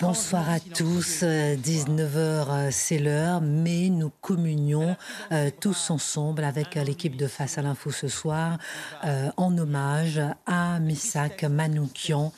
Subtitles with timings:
[0.00, 4.96] Bonsoir à tous, 19h c'est l'heure, mais nous communions
[5.30, 8.58] euh, tous ensemble avec euh, l'équipe de Face à l'info ce soir
[9.04, 12.32] euh, en hommage à Misak Manoukian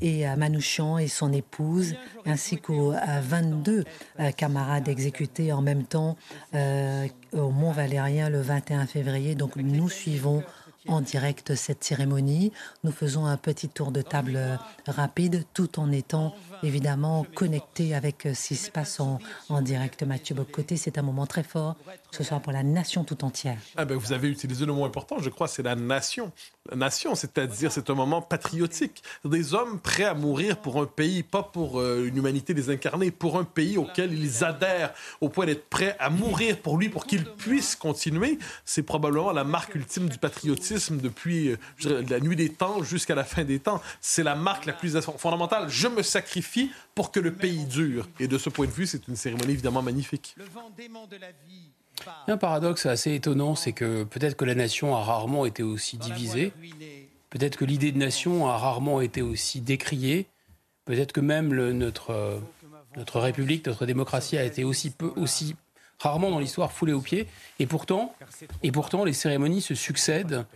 [0.00, 3.84] et à Manouchian et son épouse, ainsi qu'aux 22
[4.38, 6.16] camarades exécutés en même temps
[6.54, 9.34] au Mont Valérien le 21 février.
[9.34, 10.42] Donc nous suivons
[10.86, 12.52] en direct cette cérémonie.
[12.84, 18.48] Nous faisons un petit tour de table rapide tout en étant évidemment connecté avec ce
[18.48, 19.18] qui se passe en,
[19.48, 20.02] en direct.
[20.02, 21.76] Mathieu Bocoté, c'est un moment très fort
[22.10, 23.58] ce soir pour la nation tout entière.
[23.76, 26.32] Ah ben, vous avez utilisé le mot important, je crois, c'est la nation.
[26.70, 29.02] La nation, c'est-à-dire c'est un moment patriotique.
[29.24, 33.38] Des hommes prêts à mourir pour un pays, pas pour euh, une humanité désincarnée, pour
[33.38, 37.24] un pays auquel ils adhèrent, au point d'être prêts à mourir pour lui, pour qu'il
[37.24, 38.38] puisse continuer.
[38.64, 43.24] C'est probablement la marque ultime du patriotisme depuis euh, la nuit des temps jusqu'à la
[43.24, 43.80] fin des temps.
[44.00, 45.68] C'est la marque la plus fondamentale.
[45.68, 48.08] Je me sacrifie pour que le pays dure.
[48.20, 50.34] Et de ce point de vue, c'est une cérémonie évidemment magnifique.
[50.36, 50.48] Il y a
[52.26, 56.52] un paradoxe assez étonnant, c'est que peut-être que la nation a rarement été aussi divisée,
[57.30, 60.26] peut-être que l'idée de nation a rarement été aussi décriée,
[60.84, 62.38] peut-être que même le, notre, euh,
[62.96, 65.56] notre République, notre démocratie a été aussi peu, aussi
[65.98, 67.26] rarement dans l'histoire foulée aux pieds,
[67.58, 68.14] et pourtant,
[68.62, 70.46] et pourtant les cérémonies se succèdent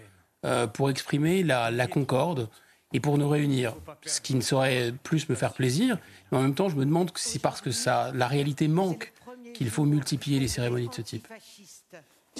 [0.45, 2.49] euh, pour exprimer la, la concorde
[2.93, 3.75] et pour nous réunir,
[4.05, 5.99] ce qui ne saurait plus me faire plaisir,
[6.31, 9.13] mais en même temps je me demande si c'est parce que ça, la réalité manque
[9.55, 11.27] qu'il faut multiplier les cérémonies de ce type.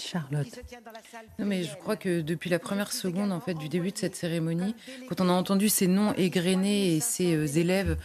[0.01, 0.47] Charlotte.
[1.39, 4.17] Non, mais je crois que depuis la première seconde en fait du début de cette
[4.17, 4.75] cérémonie,
[5.09, 7.99] quand on a entendu ces noms égrenés et ces euh, élèves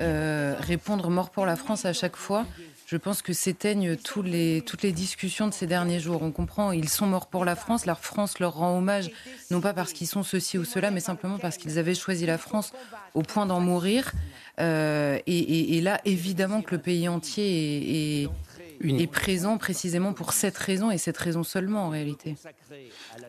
[0.00, 2.46] euh, répondre mort pour la France à chaque fois,
[2.86, 6.22] je pense que s'éteignent tous les, toutes les discussions de ces derniers jours.
[6.22, 9.10] On comprend, ils sont morts pour la France, la France leur rend hommage,
[9.50, 12.38] non pas parce qu'ils sont ceci ou cela, mais simplement parce qu'ils avaient choisi la
[12.38, 12.72] France
[13.14, 14.12] au point d'en mourir.
[14.60, 18.28] Euh, et, et- et là, évidemment que le pays entier est, est-
[18.82, 22.36] est présent précisément pour cette raison et cette raison seulement en réalité.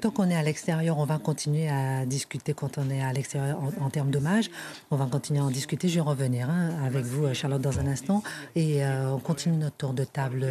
[0.01, 3.59] Tant qu'on est à l'extérieur, on va continuer à discuter quand on est à l'extérieur
[3.59, 4.49] en, en termes d'hommage.
[4.91, 5.87] On va continuer à en discuter.
[5.87, 8.23] Je vais revenir hein, avec vous, euh, Charlotte, dans un instant.
[8.55, 10.45] Et euh, on continue notre tour de table.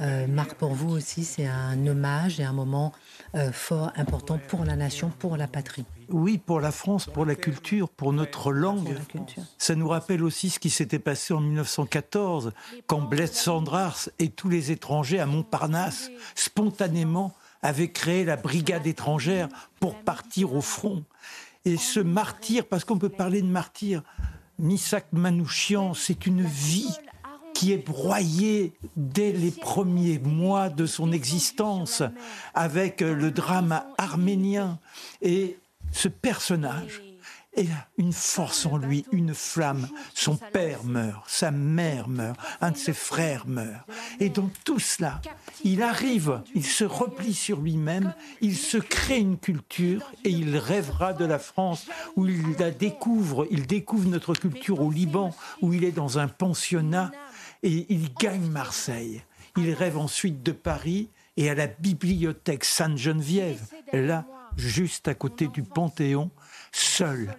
[0.00, 2.92] Euh, Marc, pour vous aussi, c'est un hommage et un moment
[3.36, 5.84] euh, fort, important pour la nation, pour la patrie.
[6.08, 8.98] Oui, pour la France, pour la culture, pour notre langue.
[9.56, 12.52] Ça nous rappelle aussi ce qui s'était passé en 1914,
[12.86, 19.48] quand Blaise Sandrars et tous les étrangers à Montparnasse, spontanément, avaient créé la brigade étrangère
[19.80, 21.04] pour partir au front.
[21.64, 24.02] Et ce martyr, parce qu'on peut parler de martyr,
[24.58, 26.94] Misak Manouchian, c'est une vie
[27.54, 32.02] qui est broyée dès les premiers mois de son existence
[32.52, 34.78] avec euh, le drame arménien.
[35.22, 35.58] Et
[35.92, 37.00] ce personnage
[37.56, 39.88] a une force en lui, une flamme.
[40.12, 43.88] Son père meurt, sa mère meurt, un de ses frères meurt.
[44.18, 45.20] Et dans tout cela,
[45.62, 51.12] il arrive, il se replie sur lui-même, il se crée une culture et il rêvera
[51.12, 51.86] de la France
[52.16, 56.28] où il la découvre, il découvre notre culture au Liban, où il est dans un
[56.28, 57.12] pensionnat
[57.64, 59.24] et il gagne Marseille.
[59.56, 64.26] Il rêve ensuite de Paris et à la bibliothèque Sainte-Geneviève, là,
[64.56, 66.30] juste à côté du Panthéon,
[66.70, 67.34] seul.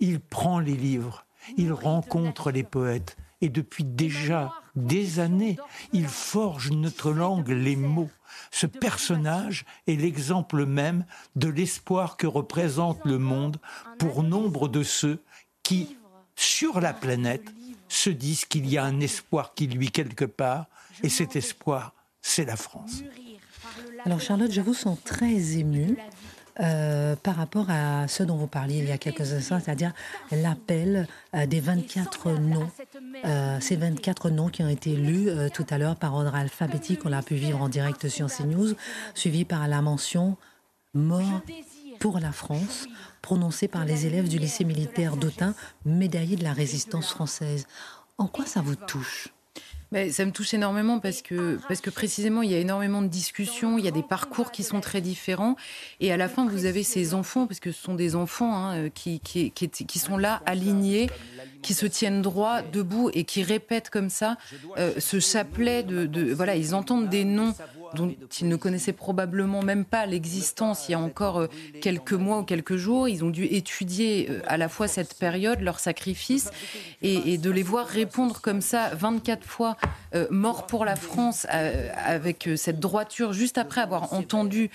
[0.00, 1.26] Il prend les livres,
[1.56, 5.56] il rencontre les poètes et depuis déjà des années,
[5.92, 8.10] il forge notre langue, les mots.
[8.50, 11.04] Ce personnage est l'exemple même
[11.36, 13.58] de l'espoir que représente le monde
[13.98, 15.22] pour nombre de ceux
[15.62, 15.96] qui,
[16.36, 17.52] sur la planète,
[17.94, 20.66] se disent qu'il y a un espoir qui lui quelque part,
[21.02, 23.02] et cet espoir, c'est la France.
[24.04, 25.96] Alors Charlotte, je vous sens très émue
[26.60, 29.92] euh, par rapport à ce dont vous parliez il y a quelques instants, c'est-à-dire
[30.30, 32.70] l'appel euh, des 24 noms,
[33.24, 37.08] euh, ces 24 noms qui ont été lus tout à l'heure par ordre alphabétique, on
[37.08, 38.74] l'a pu vivre en direct sur CNews,
[39.14, 40.36] suivi par la mention
[40.92, 41.42] mort
[41.98, 42.86] pour la France,
[43.24, 45.54] prononcée par les élèves du lycée militaire d'Autun,
[45.86, 47.66] médaillé de la résistance française.
[48.18, 49.28] En quoi ça vous touche?
[50.10, 53.78] Ça me touche énormément parce que, parce que précisément, il y a énormément de discussions,
[53.78, 55.56] il y a des parcours qui sont très différents.
[56.00, 58.90] Et à la fin, vous avez ces enfants, parce que ce sont des enfants hein,
[58.90, 61.08] qui, qui, qui, sont là, alignés,
[61.62, 64.36] qui se tiennent droit, debout et qui répètent comme ça
[64.76, 67.54] euh, ce chapelet de, Voilà, ils entendent des noms
[67.94, 71.46] dont ils ne connaissaient probablement même pas l'existence il y a encore euh,
[71.80, 73.08] quelques mois ou quelques jours.
[73.08, 76.50] Ils ont dû étudier euh, à la fois cette période, leur sacrifice,
[77.02, 79.76] et, de les voir répondre comme ça 24 fois
[80.14, 84.70] euh, mort pour la France avec cette droiture, juste après avoir entendu,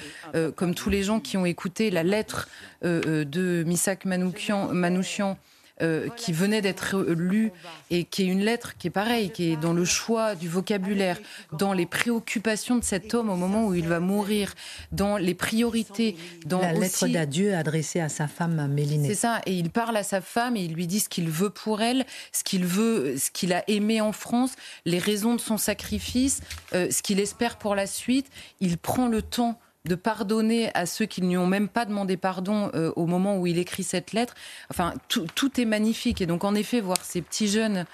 [0.56, 2.48] comme tous les gens qui ont écouté la lettre
[2.84, 5.38] de Misak Manouchian, Manouchian
[5.82, 7.52] euh, qui venait d'être lu
[7.90, 11.18] et qui est une lettre qui est pareille, qui est dans le choix du vocabulaire,
[11.54, 14.54] dans les préoccupations de cet homme au moment où il va mourir,
[14.92, 19.08] dans les priorités, dans la lettre d'adieu adressée à sa femme Mélinée.
[19.08, 21.50] C'est ça, et il parle à sa femme et il lui dit ce qu'il veut
[21.50, 24.52] pour elle, ce qu'il veut, ce qu'il a aimé en France,
[24.86, 26.42] les raisons de son sacrifice,
[26.74, 28.28] euh, ce qu'il espère pour la suite.
[28.60, 32.18] Il prend le temps de pardonner à ceux qui ne lui ont même pas demandé
[32.18, 34.34] pardon euh, au moment où il écrit cette lettre.
[34.70, 36.22] Enfin, tout, est magnifique.
[36.22, 37.86] Et donc, en effet, voir ces petits jeunes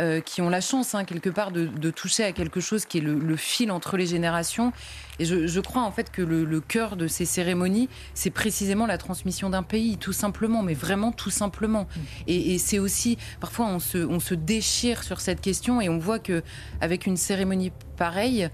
[0.00, 3.02] euh, qui ont la chance, hein, quelque part, de, toucher à quelque chose qui est
[3.02, 4.72] le, fil entre les générations.
[5.18, 9.50] Et je, crois, en fait, que le, cœur de ces cérémonies, c'est précisément la transmission
[9.50, 11.86] d'un pays, tout simplement, mais vraiment tout simplement.
[12.26, 16.18] Et, c'est aussi, parfois, on se, on se déchire sur cette question et on voit
[16.18, 16.42] que
[16.80, 18.48] avec une cérémonie pareille,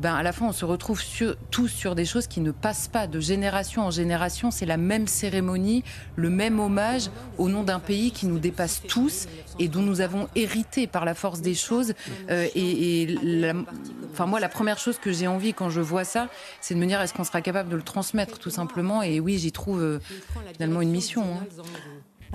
[0.00, 1.00] ben, à la fin, on se retrouve
[1.50, 4.50] tous sur des choses qui ne passent pas de génération en génération.
[4.50, 5.84] C'est la même cérémonie,
[6.16, 10.28] le même hommage au nom d'un pays qui nous dépasse tous et dont nous avons
[10.34, 11.94] hérité par la force des choses.
[12.30, 13.16] Euh, et,
[14.12, 16.28] enfin, moi, la première chose que j'ai envie quand je vois ça,
[16.60, 19.02] c'est de me dire est-ce qu'on sera capable de le transmettre, tout simplement?
[19.02, 20.00] Et oui, j'y trouve euh,
[20.54, 21.22] finalement une mission.
[21.22, 21.46] Hein.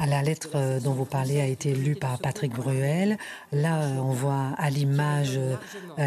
[0.07, 3.18] La lettre euh, dont vous parlez a été lue par Patrick Bruel.
[3.51, 5.56] Là, euh, on voit à l'image euh,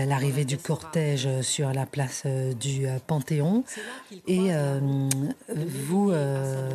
[0.06, 3.65] l'arrivée du cortège sur la place du Panthéon.
[4.27, 4.50] Et
[5.49, 6.12] vous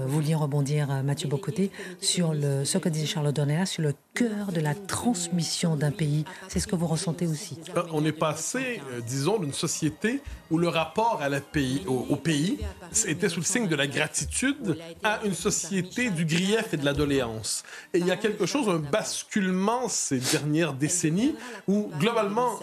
[0.06, 1.72] vouliez rebondir, Mathieu Bocoté,
[2.02, 6.26] sur le, ce que disait Charles Dornelas, sur le cœur de la transmission d'un pays.
[6.48, 7.58] C'est ce que vous ressentez aussi.
[7.92, 12.58] On est passé, disons, d'une société où le rapport à la pays, au, pays
[13.06, 16.94] était sous le signe de la gratitude à une société du grief et de la
[17.94, 21.36] et il y a quelque chose, un basculement ces dernières décennies
[21.68, 22.60] où globalement,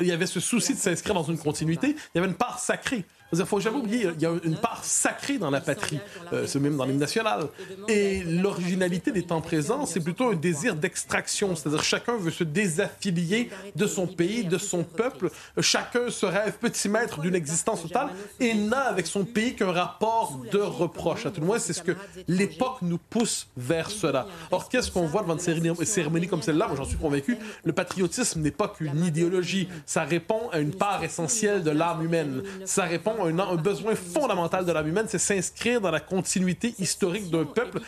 [0.00, 1.96] il y avait ce souci de s'inscrire dans une continuité.
[2.14, 3.04] Il y avait une part sacrée.
[3.32, 5.98] Il ne faut jamais oublier, il y a une part sacrée dans la patrie,
[6.32, 7.48] euh, c'est même dans l'hymne national.
[7.88, 13.50] Et l'originalité des temps présents, c'est plutôt un désir d'extraction, c'est-à-dire chacun veut se désaffilier
[13.74, 15.30] de son pays, de son peuple.
[15.60, 20.40] Chacun se rêve petit maître d'une existence totale et n'a avec son pays qu'un rapport
[20.52, 21.26] de reproche.
[21.26, 21.96] À tout le moins, c'est ce que
[22.28, 24.28] l'époque nous pousse vers cela.
[24.52, 26.68] Or, qu'est-ce qu'on voit devant une cérémonie comme celle-là?
[26.68, 29.68] Moi, j'en suis convaincu, le patriotisme n'est pas qu'une idéologie.
[29.84, 32.42] Ça répond à une part essentielle de l'âme humaine.
[32.64, 37.44] Ça répond un, besoin fondamental de l'âme humaine, c'est s'inscrire dans la continuité historique d'un
[37.44, 37.80] peuple,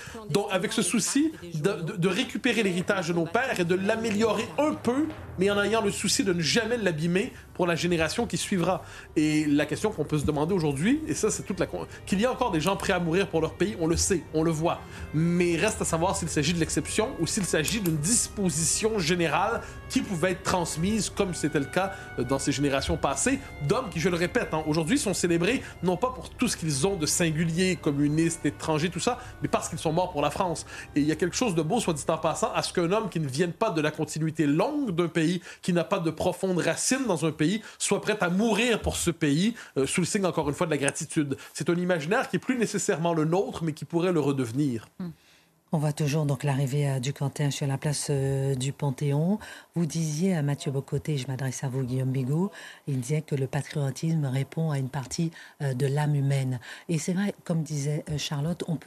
[0.51, 5.07] avec ce souci de, de récupérer l'héritage de nos pères et de l'améliorer un peu,
[5.39, 8.83] mais en ayant le souci de ne jamais l'abîmer pour la génération qui suivra.
[9.17, 11.67] Et la question qu'on peut se demander aujourd'hui, et ça c'est toute la...
[12.07, 14.23] qu'il y a encore des gens prêts à mourir pour leur pays, on le sait,
[14.33, 14.81] on le voit.
[15.13, 20.03] Mais reste à savoir s'il s'agit de l'exception ou s'il s'agit d'une disposition générale qui
[20.03, 21.93] pouvait être transmise, comme c'était le cas
[22.29, 26.11] dans ces générations passées, d'hommes qui, je le répète, hein, aujourd'hui sont célébrés non pas
[26.11, 29.93] pour tout ce qu'ils ont de singulier, communistes, étrangers, tout ça, mais parce qu'ils sont
[29.93, 30.67] morts pour la France.
[30.95, 32.91] Et il y a quelque chose de beau, soit dit en passant, à ce qu'un
[32.93, 36.11] homme qui ne vienne pas de la continuité longue d'un pays, qui n'a pas de
[36.11, 40.07] profondes racines dans un pays, soit prête à mourir pour ce pays, euh, sous le
[40.07, 41.37] signe encore une fois de la gratitude.
[41.53, 44.89] C'est un imaginaire qui est plus nécessairement le nôtre, mais qui pourrait le redevenir.
[44.99, 45.11] Hmm.
[45.71, 49.39] On voit toujours donc l'arrivée euh, du Quentin sur la place euh, du Panthéon.
[49.75, 52.51] Vous disiez à Mathieu Bocoté, je m'adresse à vous Guillaume Bigot,
[52.87, 56.59] il disait que le patriotisme répond à une partie de l'âme humaine.
[56.89, 58.79] Et c'est vrai, comme disait Charlotte, on,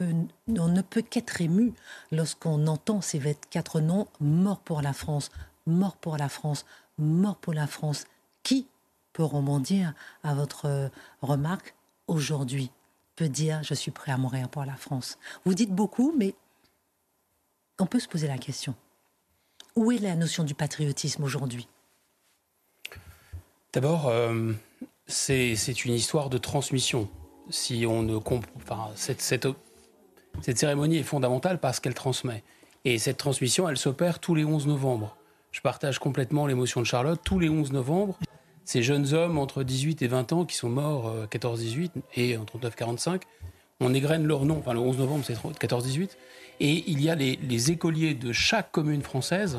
[0.48, 1.72] on ne peut qu'être ému
[2.10, 3.20] lorsqu'on entend ces
[3.50, 5.30] quatre noms, mort pour la France,
[5.66, 6.64] mort pour la France,
[6.98, 8.06] mort pour la France.
[8.42, 8.66] Qui
[9.12, 10.88] peut rebondir à votre euh,
[11.20, 11.74] remarque
[12.06, 12.70] aujourd'hui?
[13.14, 16.34] Peut dire je suis prêt à mourir pour la France Vous dites beaucoup, mais
[17.78, 18.74] on peut se poser la question.
[19.76, 21.68] Où est la notion du patriotisme aujourd'hui?
[23.72, 24.52] D'abord, euh,
[25.06, 27.08] c'est une histoire de transmission.
[27.50, 27.78] cette
[30.58, 32.44] cérémonie est fondamentale parce qu'elle transmet.
[32.84, 35.16] Et cette transmission, elle s'opère tous les 11 novembre.
[35.52, 37.20] Je partage complètement l'émotion de Charlotte.
[37.24, 38.18] Tous les 11 novembre,
[38.64, 42.44] ces jeunes hommes entre 18 et 20 ans qui sont morts 14-18 euh, et en
[42.44, 43.22] 39-45,
[43.82, 44.58] on égrène leur nom.
[44.58, 46.10] Enfin, le 11 novembre, c'est 14-18.
[46.60, 49.58] Et il y a les, les, écoliers de chaque commune française,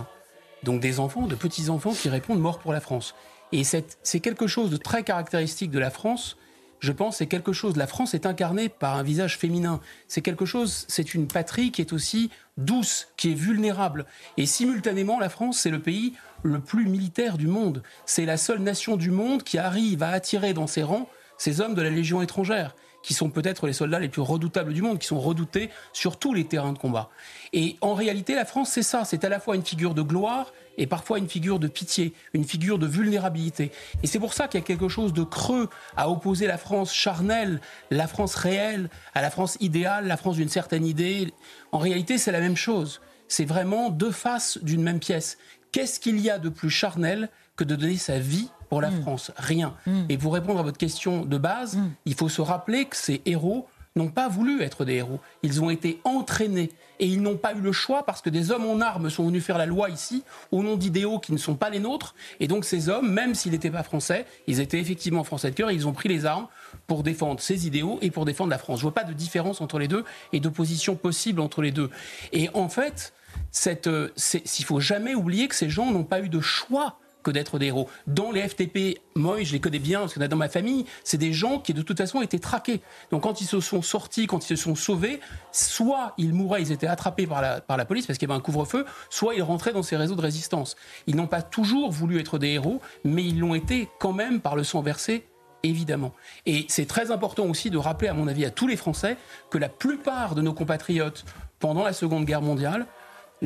[0.64, 3.16] donc des enfants, de petits-enfants qui répondent mort pour la France.
[3.52, 6.38] Et c'est quelque chose de très caractéristique de la France
[6.84, 7.78] je pense, c'est quelque chose.
[7.78, 9.80] La France est incarnée par un visage féminin.
[10.10, 14.06] C'est quelque chose, c'est une patrie qui est aussi douce, qui est vulnérable.
[14.36, 16.14] Et simultanément, la France, c'est le pays
[16.44, 17.84] le plus militaire du monde.
[18.06, 21.74] C'est la seule nation du monde qui arrive à attirer dans ses rangs ces hommes
[21.74, 25.08] de la Légion étrangère qui sont peut-être les soldats les plus redoutables du monde, qui
[25.08, 27.10] sont redoutés sur tous les terrains de combat.
[27.52, 30.52] Et en réalité, la France, c'est ça, c'est à la fois une figure de gloire
[30.78, 33.72] et parfois une figure de pitié, une figure de vulnérabilité.
[34.02, 36.94] Et c'est pour ça qu'il y a quelque chose de creux à opposer la France
[36.94, 41.32] charnelle, la France réelle, à la France idéale, la France d'une certaine idée.
[41.72, 43.02] En réalité, c'est la même chose.
[43.28, 45.38] C'est vraiment deux faces d'une même pièce.
[45.72, 49.02] Qu'est-ce qu'il y a de plus charnel que de donner sa vie pour la mm.
[49.02, 49.76] France Rien.
[49.86, 50.02] Mm.
[50.10, 51.92] Et pour répondre à votre question de base, mm.
[52.06, 55.20] il faut se rappeler que ces héros n'ont pas voulu être des héros.
[55.44, 58.66] Ils ont été entraînés et ils n'ont pas eu le choix parce que des hommes
[58.66, 61.70] en armes sont venus faire la loi ici au nom d'idéaux qui ne sont pas
[61.70, 62.16] les nôtres.
[62.40, 65.70] Et donc ces hommes, même s'ils n'étaient pas français, ils étaient effectivement français de cœur
[65.70, 66.48] et ils ont pris les armes
[66.88, 68.80] pour défendre ces idéaux et pour défendre la France.
[68.80, 71.92] Je vois pas de différence entre les deux et d'opposition possible entre les deux.
[72.32, 73.14] Et en fait,
[73.52, 77.32] cette, euh, il faut jamais oublier que ces gens n'ont pas eu de choix que
[77.32, 77.90] d'être des héros.
[78.08, 81.34] Dans les FTP, moi, je les connais bien, parce que dans ma famille, c'est des
[81.34, 82.82] gens qui, de toute façon, étaient traqués.
[83.12, 85.20] Donc, quand ils se sont sortis, quand ils se sont sauvés,
[85.52, 88.38] soit ils mouraient, ils étaient attrapés par la, par la police, parce qu'il y avait
[88.38, 90.76] un couvre-feu, soit ils rentraient dans ces réseaux de résistance.
[91.08, 94.56] Ils n'ont pas toujours voulu être des héros, mais ils l'ont été quand même par
[94.56, 95.26] le sang versé
[95.64, 96.12] évidemment.
[96.46, 99.18] Et c'est très important aussi de rappeler, à mon avis, à tous les Français
[99.50, 101.26] que la plupart de nos compatriotes,
[101.60, 102.86] pendant la Seconde Guerre mondiale,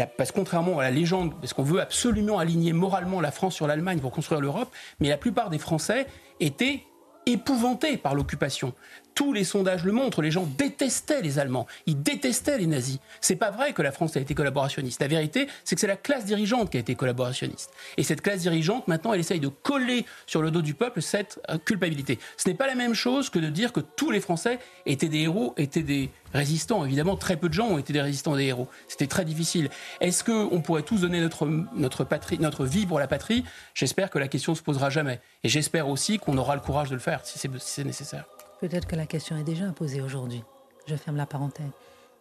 [0.05, 3.67] parce que contrairement à la légende, parce qu'on veut absolument aligner moralement la France sur
[3.67, 6.05] l'Allemagne pour construire l'Europe, mais la plupart des Français
[6.39, 6.83] étaient
[7.25, 8.73] épouvantés par l'occupation
[9.17, 12.99] tous les sondages le montrent, les gens détestaient les Allemands, ils détestaient les nazis.
[13.19, 15.01] C'est pas vrai que la France a été collaborationniste.
[15.01, 17.71] La vérité, c'est que c'est la classe dirigeante qui a été collaborationniste.
[17.97, 21.39] Et cette classe dirigeante, maintenant, elle essaye de coller sur le dos du peuple cette
[21.49, 22.19] euh, culpabilité.
[22.37, 25.21] Ce n'est pas la même chose que de dire que tous les Français étaient des
[25.21, 26.85] héros, étaient des résistants.
[26.85, 28.67] Évidemment, très peu de gens ont été des résistants des héros.
[28.87, 29.71] C'était très difficile.
[29.99, 33.43] Est-ce qu'on pourrait tous donner notre, notre, patrie, notre vie pour la patrie?
[33.73, 35.21] J'espère que la question se posera jamais.
[35.43, 38.25] Et j'espère aussi qu'on aura le courage de le faire si c'est nécessaire.
[38.59, 40.43] Peut-être que la question est déjà posée aujourd'hui.
[40.87, 41.69] Je ferme la parenthèse.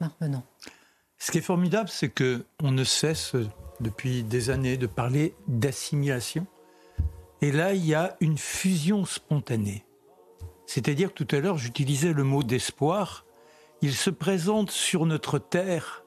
[0.00, 0.12] Marc.
[1.19, 3.35] Ce qui est formidable, c'est que on ne cesse
[3.81, 6.47] depuis des années de parler d'assimilation.
[7.40, 9.85] Et là, il y a une fusion spontanée.
[10.66, 13.25] C'est-à-dire que tout à l'heure, j'utilisais le mot d'espoir.
[13.83, 16.05] Il se présente sur notre terre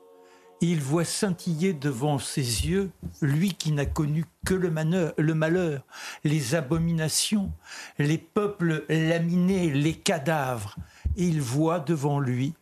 [0.68, 4.70] il voit scintiller devant ses yeux lui qui n'a connu que le,
[5.18, 5.86] le, malheur,
[6.24, 7.52] les abominations,
[7.98, 10.76] les peuples laminés, les cadavres.
[11.16, 12.54] Et il voit devant lui,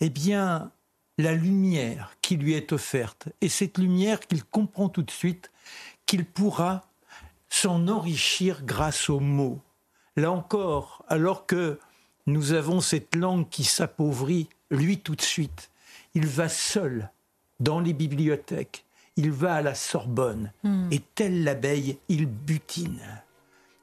[0.00, 0.70] eh bien,
[1.18, 3.28] la lumière qui lui est offerte.
[3.40, 5.50] Et cette lumière qu'il comprend tout de suite
[6.06, 6.82] qu'il pourra
[7.48, 9.60] s'en enrichir grâce aux mots.
[10.16, 11.78] Là encore, alors que
[12.26, 15.70] nous avons cette langue qui s'appauvrit, lui tout de suite,
[16.14, 17.10] il va seul
[17.60, 18.84] dans les bibliothèques,
[19.16, 20.88] il va à la Sorbonne, hmm.
[20.90, 23.22] et tel l'abeille, il butine.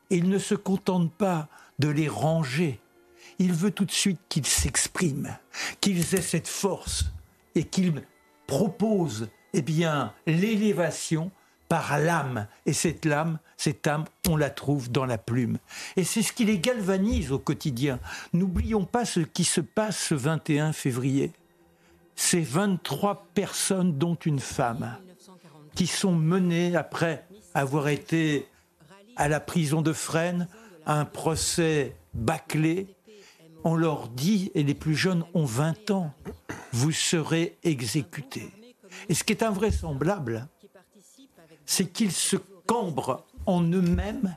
[0.09, 1.47] Et il ne se contente pas
[1.79, 2.79] de les ranger,
[3.39, 5.37] il veut tout de suite qu'ils s'expriment,
[5.79, 7.05] qu'ils aient cette force,
[7.55, 8.03] et qu'ils
[8.47, 11.31] proposent eh bien, l'élévation
[11.69, 12.47] par l'âme.
[12.65, 15.57] Et cette âme, cette âme, on la trouve dans la plume.
[15.95, 17.99] Et c'est ce qui les galvanise au quotidien.
[18.33, 21.31] N'oublions pas ce qui se passe ce 21 février
[22.17, 24.97] c'est 23 personnes, dont une femme,
[25.75, 28.47] qui sont menées après avoir été
[29.15, 30.47] à la prison de Fresnes,
[30.85, 32.87] un procès bâclé.
[33.63, 36.11] On leur dit, et les plus jeunes ont 20 ans,
[36.73, 38.51] vous serez exécutés.
[39.09, 40.47] Et ce qui est invraisemblable,
[41.65, 44.35] c'est qu'ils se cambrent en eux-mêmes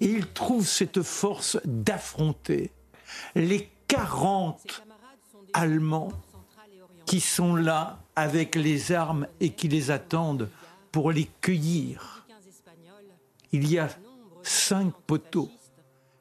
[0.00, 2.72] et ils trouvent cette force d'affronter
[3.36, 4.82] les 40
[5.52, 6.12] Allemands
[7.12, 10.48] qui sont là avec les armes et qui les attendent
[10.90, 12.26] pour les cueillir.
[13.52, 13.90] Il y a
[14.42, 15.50] cinq poteaux.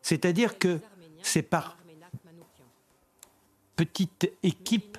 [0.02, 0.82] C'est-à-dire que
[1.22, 1.78] c'est par
[3.78, 4.98] petite équipe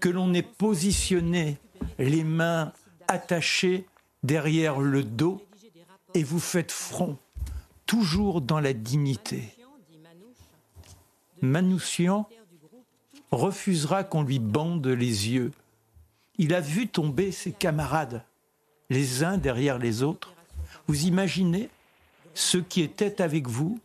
[0.00, 1.58] que l'on est positionné,
[1.98, 2.72] les mains
[3.06, 3.84] attachées
[4.22, 5.44] derrière le dos,
[6.14, 7.18] et vous faites front,
[7.84, 9.52] toujours dans la dignité.
[11.42, 12.26] Manouchian
[13.30, 15.52] refusera qu'on lui bande les yeux.
[16.38, 18.22] Il a vu tomber ses camarades,
[18.90, 20.34] les uns derrière les autres.
[20.86, 21.70] Vous imaginez
[22.34, 23.80] ceux qui étaient avec vous,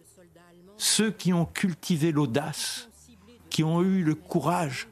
[0.77, 2.89] ceux qui ont cultivé l'audace,
[3.49, 4.87] qui ont eu le courage,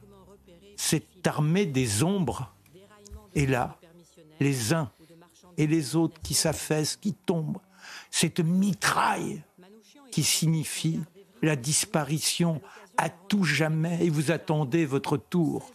[0.76, 2.54] cette armée des ombres.
[3.36, 3.78] Et là,
[4.40, 4.90] les uns
[5.58, 7.60] et les autres qui s'affaissent, qui tombent,
[8.12, 9.42] cette mitraille
[10.12, 11.02] qui signifie
[11.42, 12.62] la disparition
[13.00, 15.72] à tout jamais et vous attendez votre tour.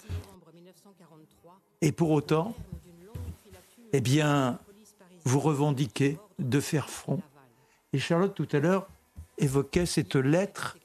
[1.80, 2.54] Et pour autant,
[3.94, 4.58] eh bien,
[5.24, 7.22] vous revendiquez de faire front.
[7.94, 8.88] Et Charlotte, tout à l'heure,
[9.38, 10.76] évoquait cette lettre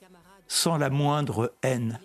[0.48, 2.00] sans la moindre haine.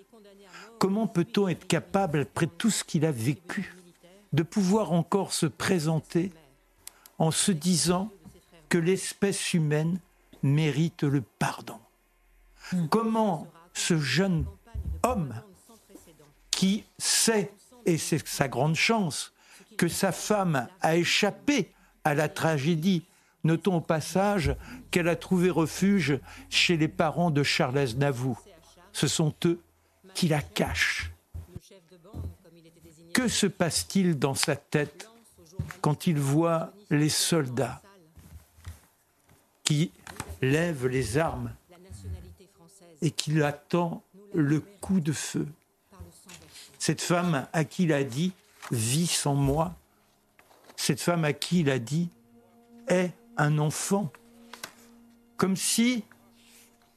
[0.81, 3.77] Comment peut-on être capable, après tout ce qu'il a vécu,
[4.33, 6.33] de pouvoir encore se présenter
[7.19, 8.11] en se disant
[8.69, 10.01] que l'espèce humaine
[10.43, 11.79] mérite le pardon?
[12.91, 14.47] Comment ce jeune
[15.03, 15.35] homme
[16.51, 17.53] qui sait,
[17.85, 19.33] et c'est sa grande chance,
[19.77, 21.73] que sa femme a échappé
[22.05, 23.05] à la tragédie.
[23.43, 24.57] Notons au passage
[24.91, 28.43] qu'elle a trouvé refuge chez les parents de Charles Aznavour.
[28.93, 29.61] Ce sont eux
[30.15, 31.11] qui la cachent.
[33.13, 35.11] Que se passe-t-il dans sa tête
[35.81, 37.83] quand il voit les soldats
[39.63, 39.93] qui
[40.41, 41.53] lèvent les armes
[43.05, 45.47] et qu'il attend le coup de feu.
[46.79, 48.33] Cette femme à qui il a dit
[48.73, 49.75] vis sans moi,
[50.75, 52.09] cette femme à qui il a dit
[52.89, 54.11] est un enfant,
[55.37, 56.03] comme si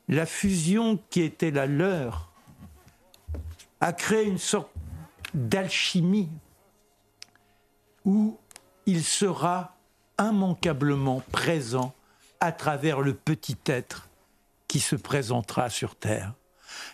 [0.07, 2.31] la fusion qui était la leur
[3.81, 4.71] a créé une sorte
[5.33, 6.29] d'alchimie
[8.05, 8.37] où
[8.85, 9.75] il sera
[10.17, 11.93] immanquablement présent
[12.39, 14.06] à travers le petit être
[14.67, 16.33] qui se présentera sur Terre.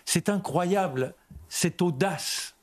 [0.06, 1.16] C'est incroyable,
[1.50, 2.56] cette audace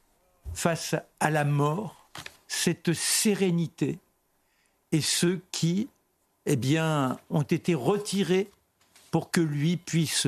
[0.55, 2.11] face à la mort,
[2.49, 3.99] cette sérénité,
[4.93, 5.88] et ceux qui,
[6.47, 8.50] eh bien, ont été retirés
[9.11, 10.26] pour que lui puisse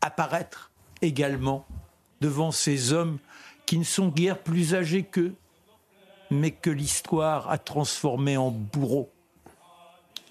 [0.00, 1.66] apparaître également
[2.20, 3.18] devant ces hommes
[3.66, 5.34] qui ne sont guère plus âgés qu'eux,
[6.30, 9.10] mais que l'histoire a transformés en bourreaux.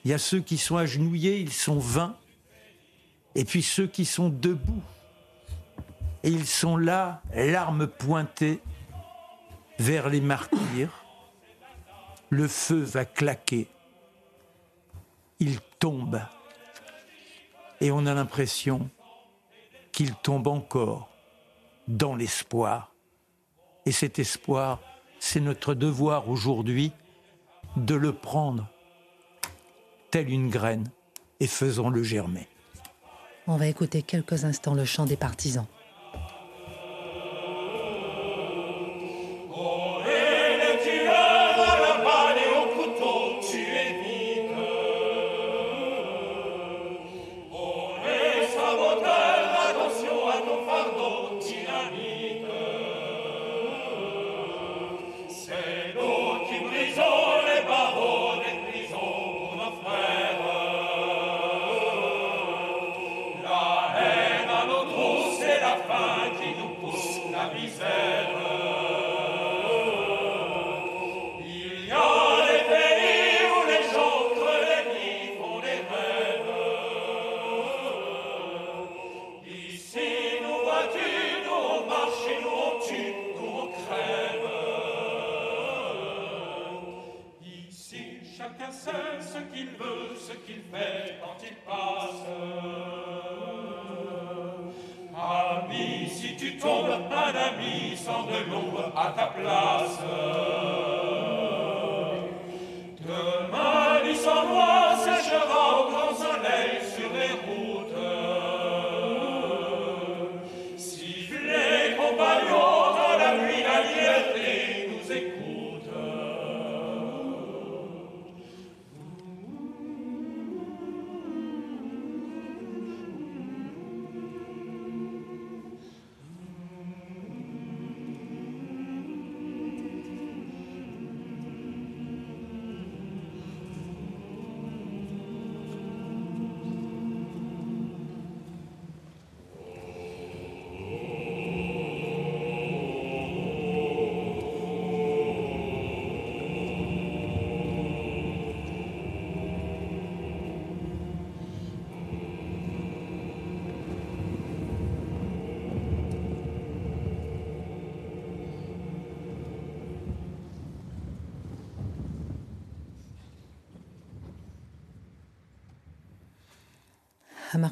[0.04, 2.16] Il y a ceux qui sont agenouillés, ils sont vingt,
[3.36, 4.82] et puis ceux qui sont debout,
[6.24, 8.62] et ils sont là, l'arme pointée
[9.80, 11.04] vers les martyrs.
[12.30, 13.68] Le feu va claquer.
[15.40, 16.22] Il tombe.
[17.82, 18.90] Et on a l'impression
[19.92, 21.10] qu'il tombe encore
[21.88, 22.94] dans l'espoir.
[23.86, 24.80] Et cet espoir,
[25.20, 26.92] c'est notre devoir aujourd'hui
[27.76, 28.68] de le prendre
[30.12, 30.92] telle une graine
[31.40, 32.51] et faisons-le germer.
[33.48, 35.66] On va écouter quelques instants le chant des partisans.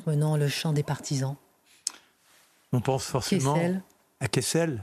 [0.07, 1.35] Menon, le chant des partisans
[2.71, 3.57] On pense forcément
[4.19, 4.81] à Kessel,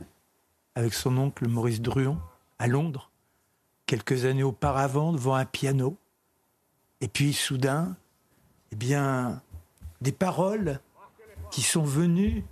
[0.74, 2.18] avec son oncle Maurice Druon,
[2.58, 3.10] à Londres,
[3.86, 5.96] quelques années auparavant, devant un piano.
[7.00, 7.96] Et puis soudain,
[8.72, 9.42] eh bien,
[10.00, 10.80] des paroles
[11.50, 12.44] qui sont venues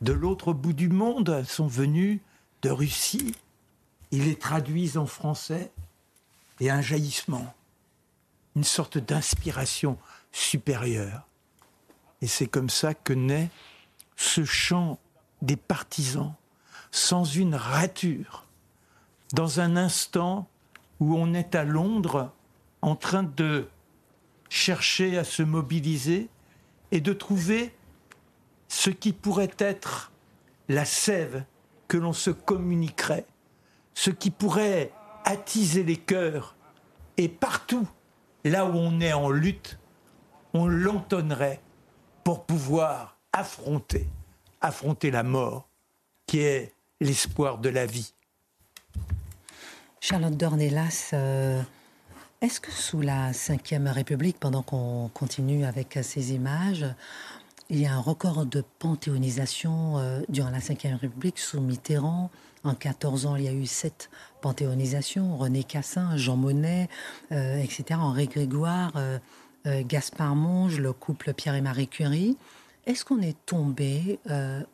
[0.00, 2.20] de l'autre bout du monde, sont venues
[2.62, 3.34] de Russie.
[4.10, 5.70] Ils les traduisent en français
[6.60, 7.54] et un jaillissement,
[8.56, 9.98] une sorte d'inspiration
[10.32, 11.26] supérieure.
[12.24, 13.50] Et c'est comme ça que naît
[14.16, 14.98] ce chant
[15.42, 16.32] des partisans,
[16.90, 18.46] sans une rature,
[19.34, 20.48] dans un instant
[21.00, 22.32] où on est à Londres
[22.80, 23.68] en train de
[24.48, 26.30] chercher à se mobiliser
[26.92, 27.74] et de trouver
[28.68, 30.10] ce qui pourrait être
[30.70, 31.44] la sève
[31.88, 33.26] que l'on se communiquerait,
[33.92, 34.92] ce qui pourrait
[35.26, 36.56] attiser les cœurs.
[37.18, 37.86] Et partout,
[38.44, 39.78] là où on est en lutte,
[40.54, 41.60] on l'entonnerait
[42.24, 44.08] pour pouvoir affronter,
[45.10, 45.68] la mort,
[46.26, 48.14] qui est l'espoir de la vie.
[50.00, 51.60] Charlotte Dornelas, euh,
[52.40, 56.86] est-ce que sous la Ve République, pendant qu'on continue avec ces images,
[57.70, 62.30] il y a un record de panthéonisation euh, durant la Ve République sous Mitterrand
[62.62, 64.10] En 14 ans, il y a eu sept
[64.40, 65.36] panthéonisations.
[65.36, 66.88] René Cassin, Jean Monnet,
[67.32, 67.98] euh, etc.
[68.00, 68.92] Henri Grégoire,
[69.66, 72.36] Gaspard Monge, le couple Pierre et Marie Curie.
[72.86, 74.18] Est-ce qu'on est tombé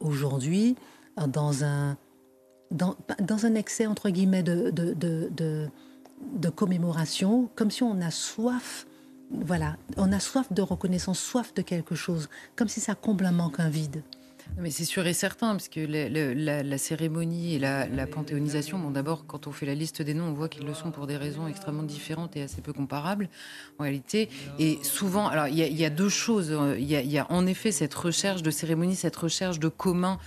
[0.00, 0.76] aujourd'hui
[1.28, 1.96] dans un
[2.70, 2.96] dans,
[3.46, 8.86] un excès, entre guillemets, de, de, commémoration, comme si on a soif,
[9.30, 13.32] voilà, on a soif de reconnaissance, soif de quelque chose, comme si ça comble un
[13.32, 14.02] manque, un vide?
[14.58, 19.46] Mais c'est sûr et certain, parce que la, cérémonie et la, panthéonisation, bon, d'abord, quand
[19.46, 21.82] on fait la liste des noms, on voit qu'ils le sont pour des raisons extrêmement
[21.82, 23.28] différentes et assez peu comparables,
[23.78, 24.28] en réalité.
[24.58, 26.54] Et souvent, alors, il y, a deux choses.
[26.78, 30.18] Il y y a, en effet cette recherche de cérémonie, cette recherche de commun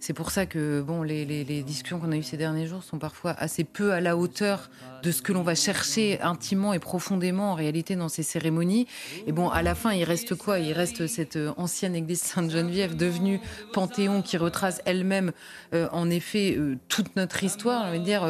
[0.00, 1.24] c'est pour ça que bon, les,
[1.62, 4.70] discussions qu'on a eues ces derniers jours sont parfois assez peu à la hauteur
[5.02, 8.86] de ce que l'on va chercher intimement et profondément en réalité dans ces cérémonies.
[9.26, 10.58] Et bon, à la fin, il reste quoi?
[10.58, 13.40] Il reste cette euh, ancienne église Sainte-Geneviève devenue
[13.72, 15.32] Panthéon qui retrace elle-même,
[15.74, 18.26] euh, en effet, euh, toute notre histoire, je veux dire,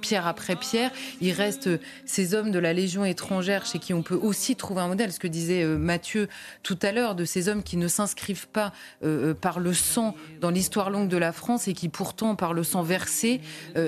[0.00, 0.90] pierre après pierre.
[1.20, 1.68] Il reste
[2.04, 5.18] ces hommes de la Légion étrangère chez qui on peut aussi trouver un modèle, ce
[5.18, 6.28] que disait Mathieu
[6.62, 8.72] tout à l'heure, de ces hommes qui ne s'inscrivent pas
[9.40, 12.82] par le sang dans l'histoire longue de la France et qui pourtant, par le sang
[12.82, 13.40] versé,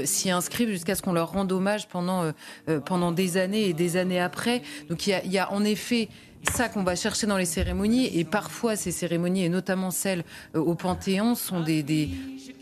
[0.04, 2.32] s'y inscrivent jusqu'à ce qu'on leur rende hommage pendant euh,
[2.68, 4.62] euh, pendant des années et des années après.
[4.88, 6.08] Donc il y a, en effet
[6.52, 10.61] ça qu'on va chercher dans les cérémonies et parfois ces cérémonies et notamment celles euh,
[10.61, 12.11] au Panthéon sont des,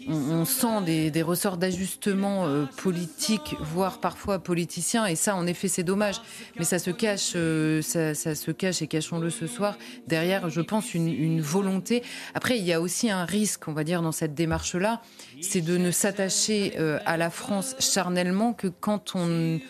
[0.09, 6.17] on, sent des, ressorts d'ajustement politique voire parfois politiciens et ça en effet c'est dommage.
[6.59, 7.37] Mais ça se cache
[7.83, 12.03] ça, se cache et cachons-le ce soir derrière je pense une, une, volonté.
[12.35, 15.03] Après il y a aussi un risque on va dire dans cette démarche là
[15.41, 19.61] c'est de ne s'attacher euh, à la France charnellement que quand on,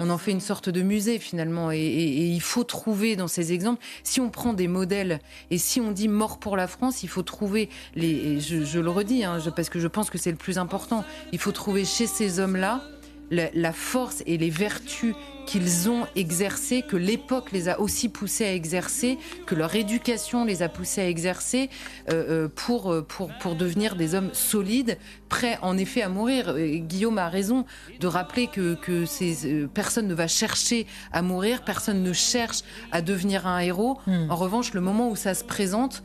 [0.00, 1.70] on en fait une sorte de musée finalement.
[1.70, 5.90] Et, il faut trouver dans ces exemples, si on prend des modèles et si on
[5.90, 8.40] dit mort pour la France, il faut trouver les.
[8.40, 11.04] Je, le redis, hein, parce que je pense que c'est le plus important.
[11.32, 12.82] Il faut trouver chez ces hommes-là
[13.30, 15.14] la, force et les vertus
[15.46, 20.62] qu'ils ont exercées, que l'époque les a aussi poussés à exercer, que leur éducation les
[20.62, 21.70] a poussés à exercer
[22.10, 26.54] euh, euh, pour, euh, pour, pour devenir des hommes solides, prêts en effet à mourir.
[26.58, 27.64] Guillaume a raison
[27.98, 32.60] de rappeler que, que ces, personne ne va chercher à mourir, personne ne cherche
[32.92, 33.98] à devenir un héros.
[34.06, 34.30] Hmm.
[34.30, 36.02] En revanche, le moment où ça se présente,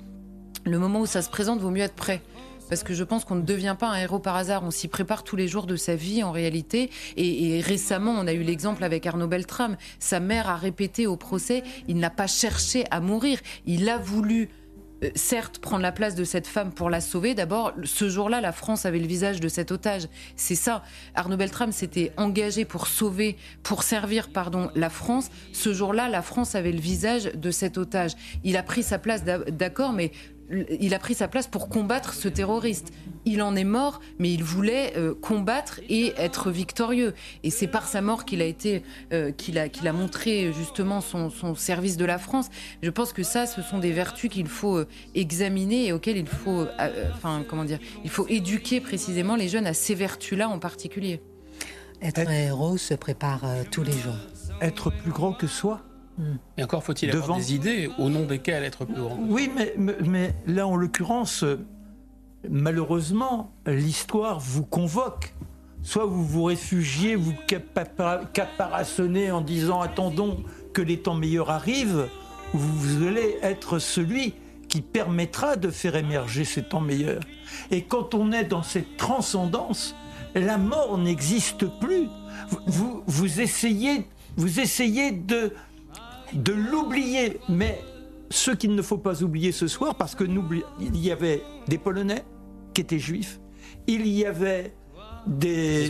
[0.65, 2.21] le moment où ça se présente, vaut mieux être prêt
[2.73, 5.23] parce que je pense qu'on ne devient pas un héros par hasard, on s'y prépare
[5.23, 6.89] tous les jours de sa vie en réalité.
[7.17, 9.77] Et, récemment, on a eu l'exemple avec Arnaud Beltrame.
[9.99, 14.49] Sa mère a répété au procès, il n'a pas cherché à mourir, il a voulu
[15.03, 17.35] euh, certes prendre la place de cette femme pour la sauver.
[17.35, 20.07] D'abord, ce jour-là, la France avait le visage de cet otage.
[20.35, 20.81] C'est ça.
[21.13, 25.29] Arnaud Beltrame s'était engagé pour sauver, pour servir, pardon, la France.
[25.51, 28.13] Ce jour-là, la France avait le visage de cet otage.
[28.43, 30.11] Il a pris sa place, d'accord, mais
[30.49, 32.91] il a pris sa place pour combattre ce terroriste.
[33.25, 37.13] Il en est mort, mais il voulait euh, combattre et être victorieux.
[37.43, 41.01] Et c'est par sa mort qu'il a été, euh, qu'il a, qu'il a montré justement
[41.01, 42.49] son, service de la France.
[42.81, 46.27] Je pense que ça, ce sont des vertus qu'il faut euh, examiner et auxquelles il
[46.27, 46.65] faut,
[47.13, 51.21] enfin, comment dire, il faut éduquer précisément les jeunes à ces vertus-là en particulier.
[52.01, 54.17] Être un héros se prépare tous les jours.
[54.61, 55.81] Être plus grand que soi
[56.57, 59.17] et encore faut-il avoir des idées au nom desquelles être plus grand.
[59.27, 61.43] Oui, mais, mais là, en l'occurrence,
[62.49, 65.33] malheureusement, l'histoire vous convoque.
[65.81, 67.33] Soit vous vous réfugiez, vous
[68.33, 72.07] caparassonnez en disant attendons que les temps meilleurs arrivent,
[72.53, 74.33] ou vous allez être celui
[74.69, 77.21] qui permettra de faire émerger ces temps meilleurs.
[77.69, 79.93] Et quand on est dans cette transcendance,
[80.35, 82.07] la mort n'existe plus.
[82.65, 85.53] Vous, vous, essayez, vous essayez de,
[86.33, 87.81] de l'oublier, mais
[88.29, 90.23] ce qu'il ne faut pas oublier ce soir, parce que
[90.79, 92.23] il y avait des Polonais
[92.73, 93.39] qui étaient juifs,
[93.87, 94.73] il y avait
[95.27, 95.89] des,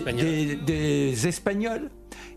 [0.65, 1.89] des, Espagnols,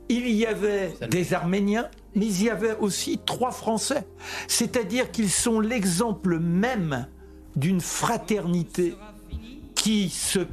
[0.09, 4.07] il y avait des Arméniens, mais il y avait aussi trois Français.
[4.47, 7.09] C'est-à-dire qu'ils sont l'exemple même
[7.57, 8.95] d'une fraternité
[9.75, 10.47] qui se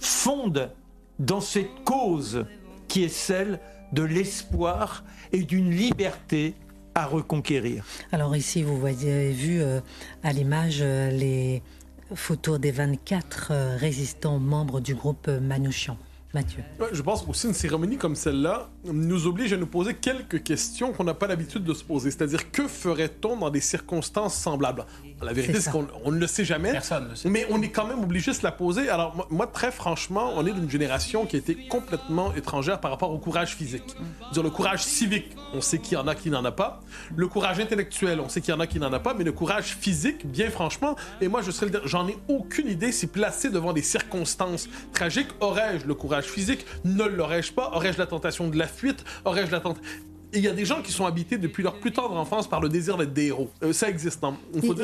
[0.00, 0.70] fonde
[1.18, 2.46] dans cette cause
[2.86, 3.58] qui est celle
[3.92, 6.54] de l'espoir et d'une liberté
[7.06, 7.84] reconquérir.
[8.12, 9.80] Alors ici, vous avez vu euh,
[10.22, 11.62] à l'image euh, les
[12.14, 15.96] photos des 24 euh, résistants membres du groupe Manouchian.
[16.34, 16.62] Mathieu.
[16.92, 21.04] je pense aussi une cérémonie comme celle-là nous oblige à nous poser quelques questions qu'on
[21.04, 22.10] n'a pas l'habitude de se poser.
[22.10, 24.84] C'est-à-dire, que ferait-on dans des circonstances semblables?
[25.22, 26.72] La vérité, c'est qu'on ne le sait jamais.
[26.72, 27.30] Personne ne sait.
[27.30, 28.90] Mais on est quand même obligé de se la poser.
[28.90, 33.10] Alors, moi, très franchement, on est d'une génération qui a été complètement étrangère par rapport
[33.10, 33.96] au courage physique.
[34.32, 36.82] Dire le courage civique, on sait qu'il y en a qui n'en a pas.
[37.16, 39.14] Le courage intellectuel, on sait qu'il y en a qui n'en a pas.
[39.14, 43.06] Mais le courage physique, bien franchement, et moi, je serais j'en ai aucune idée si
[43.06, 47.70] placé devant des circonstances tragiques, aurais-je le courage physique Ne l'aurais-je pas?
[47.74, 49.04] Aurais-je la tentation de la fuite?
[49.24, 49.88] Aurais-je la tentation
[50.34, 52.68] il y a des gens qui sont habités depuis leur plus tendre enfance par le
[52.68, 53.50] désir d'être des héros.
[53.62, 54.22] Euh, ça existe.
[54.24, 54.36] Hein.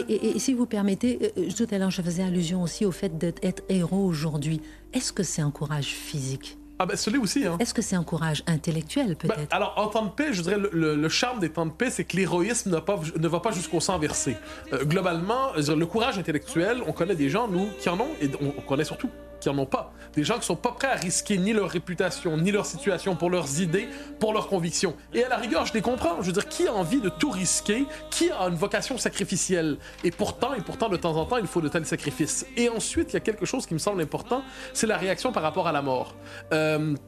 [0.09, 3.18] Et, si vous permettez, euh, euh, tout à l'heure, je faisais allusion aussi au fait
[3.18, 4.61] d'être héros aujourd'hui.
[4.92, 6.57] Est-ce que c'est un courage physique?
[6.78, 7.46] Ah ben, celui aussi.
[7.46, 7.56] Hein.
[7.60, 9.54] Est-ce que c'est un courage intellectuel, ben, peut-être?
[9.54, 12.16] Alors, en temps de paix, je dirais, le, charme des temps de paix, c'est que
[12.16, 14.37] l'héroïsme ne va pas jusqu'au sang versé.
[14.82, 18.84] globalement, le courage intellectuel, on connaît des gens, nous, qui en ont, et on connaît
[18.84, 19.10] surtout
[19.44, 19.92] qui en ont pas.
[20.14, 23.28] Des gens qui sont pas prêts à risquer ni leur réputation, ni leur situation pour
[23.28, 24.94] leurs idées, pour leurs convictions.
[25.12, 26.16] Et à la rigueur, je les comprends.
[26.22, 27.84] Je veux dire, qui a envie de tout risquer?
[28.10, 29.76] Qui a une vocation sacrificielle?
[30.02, 32.46] Et pourtant, et pourtant, de temps en temps, il faut de tels sacrifices.
[32.56, 35.42] Et ensuite, il y a quelque chose qui me semble important, c'est la réaction par
[35.42, 36.14] rapport à la mort.
[36.52, 36.98] Euh, Um,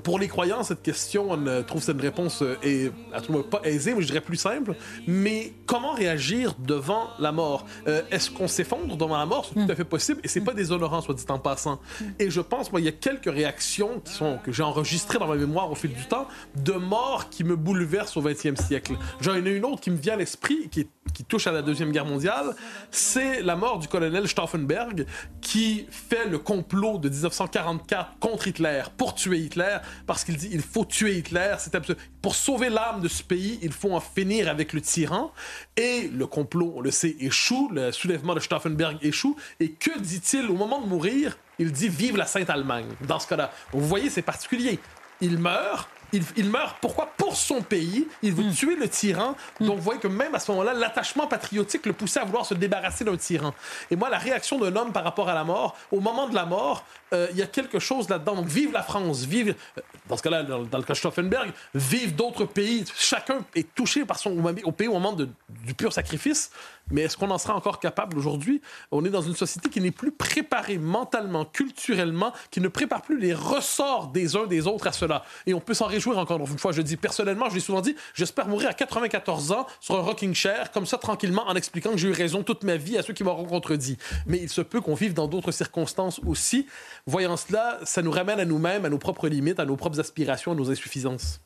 [0.00, 3.50] pour les croyants, cette question, on trouve cette réponse euh, est à tout le monde
[3.50, 4.74] pas aisée, mais je dirais plus simple.
[5.06, 7.66] Mais comment réagir devant la mort?
[7.86, 9.46] Euh, Est-ce qu'on s'effondre devant la mort?
[9.46, 11.80] C'est tout à fait possible, et c'est pas déshonorant, soit dit en passant.
[12.18, 15.26] Et je pense, moi, il y a quelques réactions qui sont que j'ai enregistrées dans
[15.26, 16.26] ma mémoire au fil du temps
[16.56, 18.94] de morts qui me bouleversent au 20e siècle.
[19.20, 21.92] J'en ai une autre qui me vient à l'esprit, qui, qui touche à la deuxième
[21.92, 22.54] guerre mondiale.
[22.90, 25.06] C'est la mort du colonel Stauffenberg,
[25.40, 30.62] qui fait le complot de 1944 contre Hitler pour tuer Hitler parce qu'il dit il
[30.62, 31.54] faut tuer Hitler.
[31.58, 31.98] C'est absolu.
[32.20, 35.32] Pour sauver l'âme de ce pays, il faut en finir avec le tyran.
[35.76, 37.70] Et le complot, on le sait, échoue.
[37.72, 39.36] Le soulèvement de Stauffenberg échoue.
[39.60, 41.38] Et que dit-il au moment de mourir?
[41.58, 42.86] Il dit vive la Sainte-Allemagne.
[43.06, 44.78] Dans ce cas-là, vous voyez, c'est particulier.
[45.20, 46.76] Il meurt, il, meurt.
[46.80, 47.12] Pourquoi?
[47.16, 48.06] Pour son pays.
[48.22, 48.52] Il veut hmm.
[48.52, 49.34] tuer le tyran.
[49.60, 49.66] Hmm.
[49.66, 52.54] Donc, vous voyez que même à ce moment-là, l'attachement patriotique le poussait à vouloir se
[52.54, 53.54] débarrasser d'un tyran.
[53.90, 56.44] Et moi, la réaction d'un homme par rapport à la mort, au moment de la
[56.44, 58.36] mort, euh, y a quelque chose là-dedans.
[58.36, 62.14] Donc, vive la France, vive, euh, dans ce cas-là, dans, le cas de Stauffenberg, vive
[62.14, 62.84] d'autres pays.
[62.96, 66.50] Chacun est touché par son au pays au moment du pur sacrifice.
[66.90, 68.60] Mais est-ce qu'on en sera encore capable aujourd'hui?
[68.90, 73.18] On est dans une société qui n'est plus préparée mentalement, culturellement, qui ne prépare plus
[73.18, 75.24] les ressorts des uns des autres à cela.
[75.46, 76.72] Et on peut s'en réjouir encore une fois.
[76.72, 80.34] Je dis personnellement, je l'ai souvent dit, j'espère mourir à 94 ans sur un rocking
[80.34, 83.14] chair, comme ça tranquillement, en expliquant que j'ai eu raison toute ma vie à ceux
[83.14, 83.96] qui m'auront contredit.
[84.26, 86.66] Mais il se peut qu'on vive dans d'autres circonstances aussi.
[87.06, 90.52] Voyant cela, ça nous ramène à nous-mêmes, à nos propres limites, à nos propres aspirations,
[90.52, 91.40] à nos insuffisances.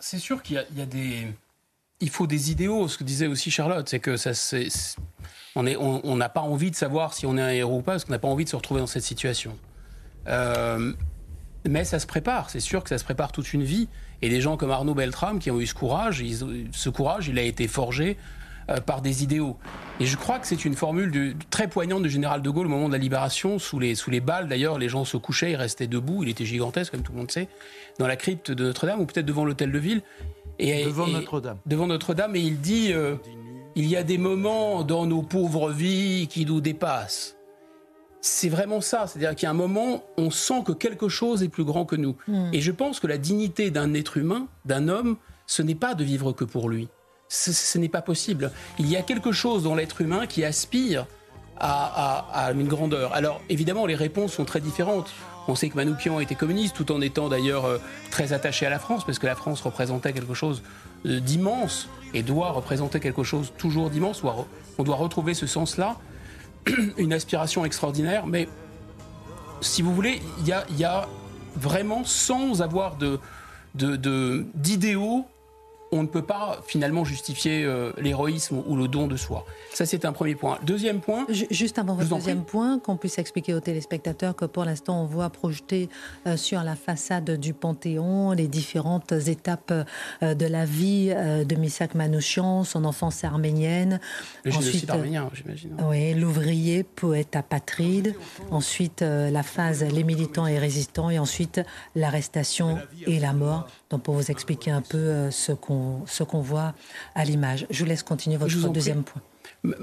[0.00, 1.26] C'est sûr qu'il y, a des
[2.00, 2.88] il faut des idéaux.
[2.88, 4.68] Ce que disait aussi Charlotte, c'est que ça, c'est,
[5.54, 8.04] on n'a on, pas envie de savoir si on est un héros ou pas, parce
[8.04, 9.56] qu'on n'a pas envie de se retrouver dans cette situation.
[10.28, 10.92] Euh,
[11.66, 13.88] mais ça se prépare, c'est sûr que ça se prépare toute une vie.
[14.20, 16.24] Et des gens comme Arnaud Beltrame qui ont eu ce courage,
[16.72, 18.16] ce courage, il a été forgé
[18.86, 19.56] par des idéaux.
[20.00, 22.88] Et je crois que c'est une formule très poignante du général de Gaulle au moment
[22.88, 25.86] de la libération, sous les, sous les balles d'ailleurs, les gens se couchaient, ils restaient
[25.86, 27.48] debout, il était gigantesque comme tout le monde sait,
[27.98, 30.02] dans la crypte de Notre-Dame ou peut-être devant l'hôtel de ville
[30.58, 31.58] devant Notre-Dame.
[31.66, 33.16] Devant Notre-Dame, et il dit euh,
[33.74, 37.36] il y a des moments dans nos pauvres vies qui nous dépassent.
[38.20, 41.48] C'est vraiment ça, c'est-à-dire qu'il y a un moment, on sent que quelque chose est
[41.48, 42.16] plus grand que nous.
[42.26, 42.50] Hmm.
[42.52, 46.02] Et je pense que la dignité d'un être humain, d'un homme, ce n'est pas de
[46.02, 46.88] vivre que pour lui.
[47.28, 48.52] Ce, n'est pas possible.
[48.78, 51.06] Il y a quelque chose dans l'être humain qui aspire
[51.60, 53.12] à, une grandeur.
[53.14, 55.10] Alors évidemment, les réponses sont très différentes.
[55.48, 57.78] On sait que Manoukian était communiste, tout en étant d'ailleurs euh,
[58.10, 60.62] très attaché à la France, parce que la France représentait quelque chose
[61.06, 64.22] euh, d'immense et doit représenter quelque chose toujours d'immense.
[64.76, 65.96] On doit retrouver ce sens-là,
[66.98, 68.26] une aspiration extraordinaire.
[68.26, 68.46] Mais
[69.60, 70.46] si vous voulez, il
[70.78, 71.08] y a,
[71.56, 73.18] vraiment, sans avoir de,
[74.54, 75.26] d'idéaux,
[75.90, 79.46] on ne peut pas finalement justifier euh, l'héroïsme ou le don de soi.
[79.72, 80.58] Ça, c'est un premier point.
[80.62, 81.26] Deuxième point.
[81.28, 85.30] Juste avant votre deuxième point, qu'on puisse expliquer aux téléspectateurs que pour l'instant, on voit
[85.30, 85.88] projeter
[86.26, 89.72] euh, sur la façade du Panthéon les différentes étapes
[90.22, 94.00] euh, de la vie de Misak Manouchian, son enfance arménienne.
[94.44, 95.76] Le Ensuite, arménien, j'imagine.
[95.88, 98.14] Oui, l'ouvrier, poète apatride.
[98.50, 101.10] Ensuite, la phase les militants et résistants.
[101.10, 101.60] Et ensuite,
[101.94, 103.68] l'arrestation et la mort.
[103.90, 106.74] Donc, pour vous expliquer un peu ce qu'on ce qu'on voit
[107.14, 107.66] à l'image.
[107.70, 109.22] Je vous laisse continuer votre deuxième point.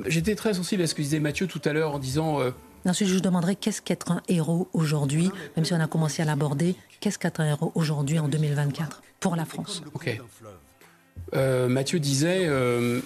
[0.07, 2.39] J'étais très sensible à ce que disait Mathieu tout à l'heure en disant.
[2.41, 2.51] Euh,
[2.85, 6.25] Ensuite, je vous demanderai qu'est-ce qu'être un héros aujourd'hui, même si on a commencé à
[6.25, 9.81] l'aborder, qu'est-ce qu'être un héros aujourd'hui en 2024 pour la France?
[9.93, 10.21] Ok.
[11.33, 13.01] Euh, Mathieu disait, euh,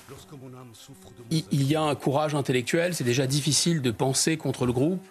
[1.32, 5.02] il, y a un courage intellectuel, c'est déjà difficile de penser contre le groupe,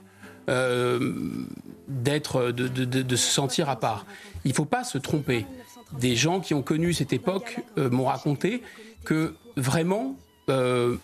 [1.88, 4.04] d'être, de, de, se sentir à part.
[4.44, 5.46] Il ne faut pas se tromper
[5.92, 8.62] des gens qui ont connu cette époque euh, m'ont raconté
[9.04, 10.16] que vraiment,
[10.50, 10.96] euh,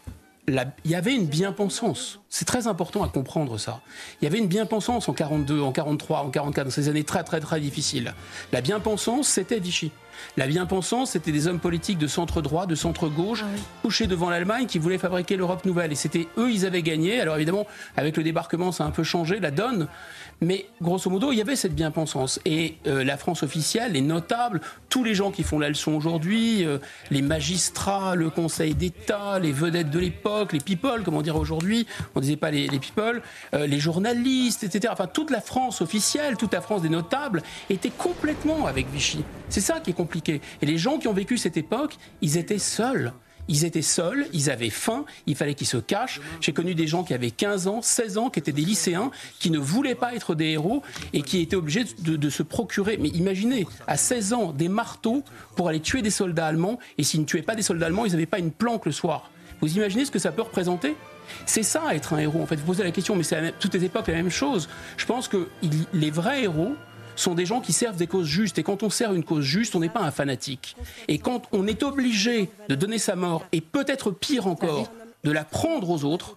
[0.49, 2.21] il y avait une bien-pensance.
[2.35, 3.81] C'est très important à comprendre ça.
[4.21, 7.23] Il y avait une bien-pensance en 42, en 43, en 44, dans ces années très
[7.23, 8.13] très très difficiles.
[8.53, 9.93] La bien-pensance, c'était Vichy.
[10.37, 14.31] La bien-pensance, c'était des hommes politiques de centre droit, de centre gauche, ah couchés devant
[14.31, 15.93] l'Allemagne, qui voulaient fabriquer l'Europe nouvelle.
[15.93, 17.21] Et c'était eux, ils avaient gagné.
[17.21, 17.67] Alors évidemment,
[17.97, 19.89] avec le débarquement, ça a un peu changé la donne.
[20.41, 22.41] Mais grosso modo, il y avait cette bien-pensance.
[22.45, 26.65] Et euh, la France officielle, les notables, tous les gens qui font la leçon aujourd'hui,
[26.65, 26.79] euh,
[27.11, 32.21] les magistrats, le Conseil d'État, les vedettes de l'époque, les people, comment dire aujourd'hui, on
[32.25, 33.23] disait pas les, people,
[33.55, 34.93] euh, les journalistes, etc.
[34.93, 39.25] Enfin, toute la France officielle, toute la France des notables était complètement avec Vichy.
[39.49, 40.41] C'est ça qui est compliqué.
[40.63, 43.13] Et les gens qui ont vécu cette époque, ils étaient seuls.
[43.49, 46.21] Ils étaient seuls, ils avaient faim, il fallait qu'ils se cachent.
[46.41, 49.51] J'ai connu des gens qui avaient 15 ans, 16 ans, qui étaient des lycéens, qui
[49.51, 50.83] ne voulaient pas être des héros
[51.13, 55.23] et qui étaient obligés de, se procurer, mais imaginez, à 16 ans, des marteaux
[55.57, 56.79] pour aller tuer des soldats allemands.
[56.97, 59.31] Et s'ils ne tuaient pas des soldats allemands, ils n'avaient pas une planque le soir.
[59.61, 60.97] Vous imaginez ce que ça peut représenter?
[61.47, 62.43] C'est ça être un héros.
[62.43, 64.69] En fait, vous posez la question, mais c'est à toutes les époques la même chose.
[64.97, 65.49] Je pense que
[65.93, 66.75] les vrais héros,
[67.17, 68.59] sont des gens qui servent des causes justes.
[68.59, 70.77] Et quand on sert une cause juste, on n'est pas un fanatique.
[71.09, 74.91] Et quand on est obligé de donner sa mort, et peut-être pire encore,
[75.23, 76.37] de la prendre aux autres,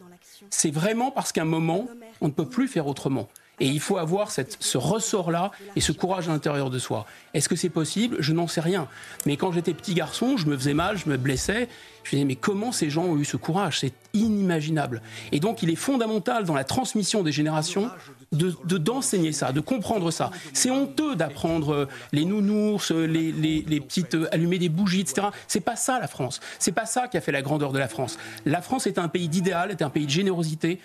[0.49, 1.87] c'est vraiment parce qu'à un moment,
[2.21, 3.27] on ne peut plus faire autrement.
[3.59, 7.05] Et il faut avoir cette, ce ressort-là et ce courage à l'intérieur de soi.
[7.33, 8.17] Est-ce que c'est possible?
[8.19, 8.87] Je n'en sais rien.
[9.25, 11.67] Mais quand j'étais petit garçon, je me faisais mal, je me blessais.
[12.03, 13.79] Je me disais, mais comment ces gens ont eu ce courage?
[13.79, 15.01] C'est inimaginable.
[15.31, 17.89] Et donc, il est fondamental dans la transmission des générations
[18.31, 20.31] de d'enseigner ça, de comprendre ça.
[20.53, 25.27] C'est honteux d'apprendre les nounours, les, les, les, petites euh, allumer des bougies, etc.
[25.47, 26.39] C'est pas ça la France.
[26.59, 28.17] C'est pas ça qui a fait la grandeur de la France.
[28.45, 30.79] La France est un pays d'idéal, est un pays de générosité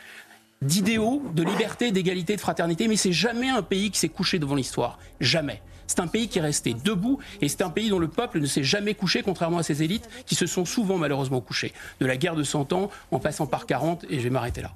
[0.62, 4.54] d'idéaux, de liberté, d'égalité, de fraternité, mais c'est jamais un pays qui s'est couché devant
[4.54, 4.98] l'histoire.
[5.20, 5.60] Jamais.
[5.86, 8.46] C'est un pays qui est resté debout et c'est un pays dont le peuple ne
[8.46, 11.72] s'est jamais couché, contrairement à ses élites qui se sont souvent malheureusement couchées.
[12.00, 14.72] De la guerre de 100 ans en passant par 40, et je vais m'arrêter là.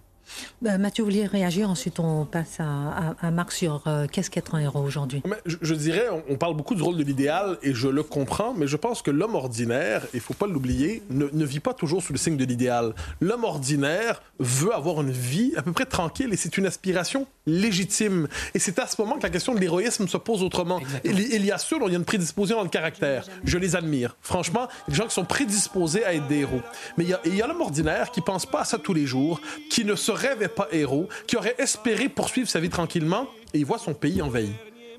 [0.63, 4.61] Bah, Mathieu, vous vouliez réagir Ensuite, on passe à, Marc sur euh, qu'est-ce qu'être un
[4.61, 5.23] héros aujourd'hui?
[5.45, 8.77] Je, dirais, on, parle beaucoup du rôle de l'idéal et je le comprends, mais je
[8.77, 12.37] pense que l'homme ordinaire, il faut pas l'oublier, ne, vit pas toujours sous le signe
[12.37, 12.95] de l'idéal.
[13.21, 18.29] L'homme ordinaire veut avoir une vie à peu près tranquille et c'est une aspiration légitime.
[18.55, 20.81] Et c'est à ce moment que la question de l'héroïsme se pose autrement.
[21.05, 23.27] Il, il, y a ceux dont il y a une prédisposition dans le caractère.
[23.45, 24.17] Je les admire.
[24.21, 26.61] Franchement, il y a des gens qui sont prédisposés à être des héros.
[26.97, 28.95] Mais il y a, il y a l'homme ordinaire qui pense pas à ça tous
[28.95, 33.29] les jours, qui ne se rêvait pas héros, qui aurait espéré poursuivre sa vie tranquillement,
[33.55, 34.51] et il voit son pays envahi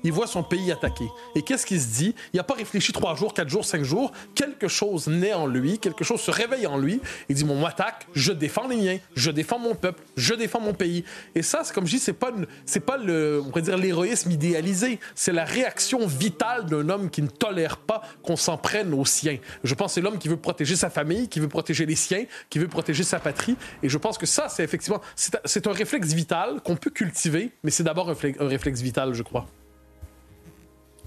[0.04, 1.06] il voit son pays attaqué.
[1.34, 2.14] Et qu'est-ce qu'il se dit?
[2.32, 4.12] Il n'a pas réfléchi trois jours, quatre jours, cinq jours.
[4.34, 7.00] Quelque chose naît en lui, quelque chose se réveille en lui.
[7.28, 10.74] Il dit Mon attaque, je défends les miens, je défends mon peuple, je défends mon
[10.74, 11.04] pays.
[11.34, 12.32] Et ça, c'est comme je dis, c'est pas,
[12.66, 14.98] c'est pas le, on pourrait dire l'héroïsme idéalisé.
[15.14, 19.38] C'est la réaction vitale d'un homme qui ne tolère pas qu'on s'en prenne aux siens.
[19.64, 22.24] Je pense que c'est l'homme qui veut protéger sa famille, qui veut protéger les siens,
[22.50, 23.56] qui veut protéger sa patrie.
[23.82, 27.70] Et je pense que ça, c'est effectivement, c'est un réflexe vital qu'on peut cultiver, mais
[27.70, 29.46] c'est d'abord un réflexe vital, je crois.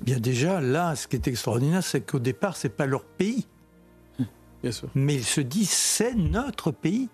[0.01, 3.47] Bien déjà, là, ce qui est extraordinaire, c'est qu'au départ, c'est pas leur pays.
[4.61, 4.89] Bien sûr.
[4.95, 7.09] Mais ils se disent, c'est notre pays.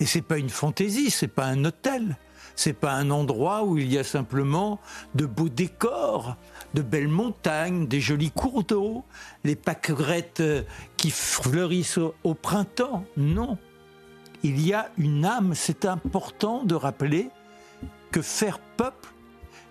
[0.00, 2.16] Et c'est pas une fantaisie, c'est pas un hôtel.
[2.54, 4.80] C'est pas un endroit où il y a simplement
[5.14, 6.36] de beaux décors,
[6.74, 9.04] de belles montagnes, des jolis cours d'eau,
[9.44, 10.42] les pâquerettes
[10.96, 13.04] qui fleurissent au printemps.
[13.16, 13.58] Non.
[14.42, 15.54] Il y a une âme.
[15.54, 17.30] C'est important de rappeler
[18.10, 19.08] que faire peuple,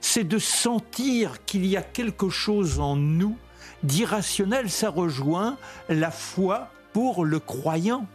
[0.08, 3.38] c'est de sentir qu'il y a quelque chose en nous
[3.84, 4.70] d'irrationnel.
[4.70, 5.58] Ça rejoint
[5.90, 8.06] la foi pour le croyant.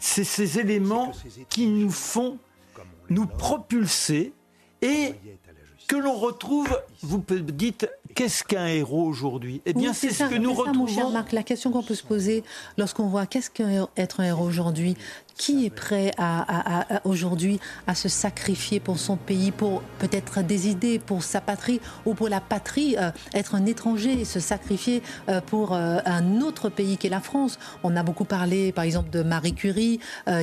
[0.00, 1.12] C'est ces éléments
[1.50, 2.38] qui nous font
[3.10, 4.32] nous propulser
[4.80, 5.14] et
[5.86, 6.68] que l'on retrouve,
[7.02, 9.62] vous dites Qu'est-ce qu'un héros aujourd'hui?
[9.64, 11.12] Eh bien, Oui, c'est ce ça, que nous c'est ça, mon cher retrouvons.
[11.12, 12.42] Marc, la question qu'on peut se poser
[12.76, 14.96] lorsqu'on voit qu'est-ce qu'être un héros aujourd'hui?
[15.38, 16.10] Qui est prêt
[17.04, 22.12] aujourd'hui à se sacrifier pour son pays, pour peut-être des idées, pour sa patrie ou
[22.12, 26.68] pour la patrie, euh, être un étranger et se sacrifier euh, pour euh, un autre
[26.68, 27.58] pays qu'est la France?
[27.82, 30.00] On a beaucoup parlé, par exemple, de Marie Curie,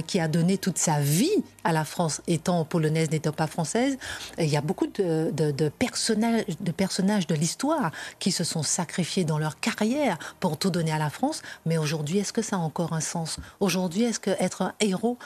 [0.07, 3.97] qui a donné toute sa vie à la France, étant polonaise, n'étant pas française.
[4.39, 9.25] Il y a beaucoup de, de- personnages, de personnages de l'histoire qui se sont sacrifiés
[9.25, 11.41] dans leur carrière pour tout donner à la France.
[11.65, 13.37] Mais aujourd'hui, est-ce que ça a encore un sens?
[13.59, 15.17] Aujourd'hui, est-ce que être héros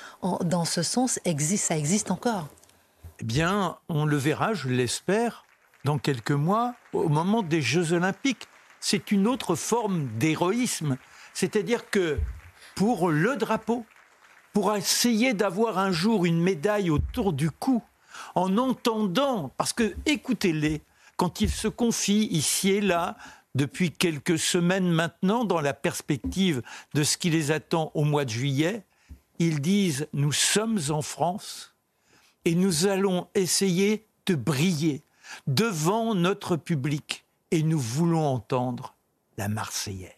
[0.41, 2.47] dans ce sens Ça existe encore
[3.19, 5.45] Eh bien, on le verra, je l'espère,
[5.85, 8.47] dans quelques mois, au moment des Jeux Olympiques.
[8.79, 10.97] C'est une autre forme d'héroïsme.
[11.33, 12.17] C'est-à-dire que
[12.75, 13.85] pour le drapeau,
[14.53, 17.83] pour essayer d'avoir un jour une médaille autour du cou,
[18.35, 20.81] en entendant, parce que écoutez-les,
[21.17, 23.17] quand ils se confient ici et là,
[23.55, 26.61] depuis quelques semaines maintenant, dans la perspective
[26.93, 28.83] de ce qui les attend au mois de juillet,
[29.39, 31.73] ils disent Nous sommes en France
[32.45, 35.01] et nous allons essayer de briller
[35.47, 38.95] devant notre public et nous voulons entendre
[39.37, 40.11] la Marseillaise.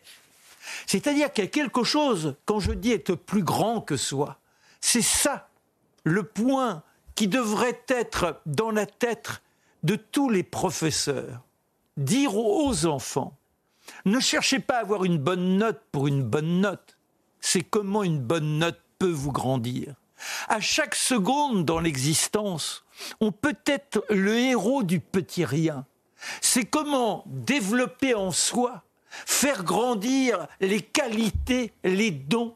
[0.87, 4.39] C'est-à-dire qu'il y a quelque chose, quand je dis être plus grand que soi,
[4.79, 5.49] c'est ça
[6.03, 6.83] le point
[7.15, 9.41] qui devrait être dans la tête
[9.83, 11.41] de tous les professeurs.
[11.97, 13.37] Dire aux enfants,
[14.05, 16.97] ne cherchez pas à avoir une bonne note pour une bonne note,
[17.41, 19.95] c'est comment une bonne note peut vous grandir.
[20.47, 22.85] À chaque seconde dans l'existence,
[23.19, 25.87] on peut être le héros du petit rien.
[26.39, 32.53] C'est comment développer en soi, faire grandir les qualités, les dons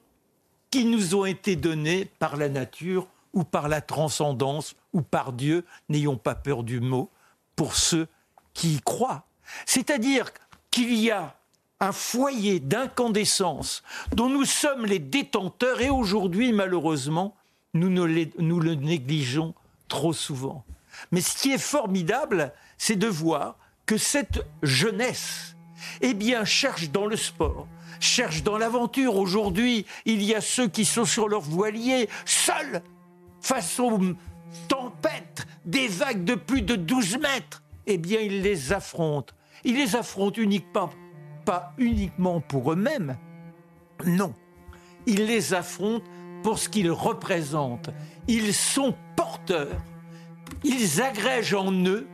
[0.70, 5.66] qui nous ont été donnés par la nature ou par la transcendance ou par Dieu,
[5.90, 7.10] n'ayons pas peur du mot,
[7.56, 8.08] pour ceux
[8.54, 9.26] qui y croient.
[9.66, 10.32] C'est-à-dire
[10.70, 11.36] qu'il y a
[11.80, 17.36] un foyer d'incandescence dont nous sommes les détenteurs et aujourd'hui, malheureusement,
[17.74, 19.54] nous, nous le négligeons
[19.88, 20.64] trop souvent.
[21.12, 25.56] Mais ce qui est formidable, c'est de voir que cette jeunesse,
[26.02, 27.68] eh bien, cherche dans le sport,
[28.00, 29.18] cherche dans l'aventure.
[29.18, 32.82] Aujourd'hui, il y a ceux qui sont sur leur voilier, seuls,
[33.42, 34.00] face aux
[34.68, 37.62] tempêtes, des vagues de plus de 12 mètres.
[37.86, 39.34] Eh bien, ils les affrontent.
[39.64, 40.90] Ils les affrontent uniquement,
[41.46, 43.18] pas uniquement pour eux-mêmes,
[44.06, 44.34] non.
[45.06, 46.06] Ils les affrontent
[46.44, 47.92] pour ce qu'ils représentent.
[48.28, 49.82] Ils sont porteurs.
[50.64, 52.08] Ils agrègent en eux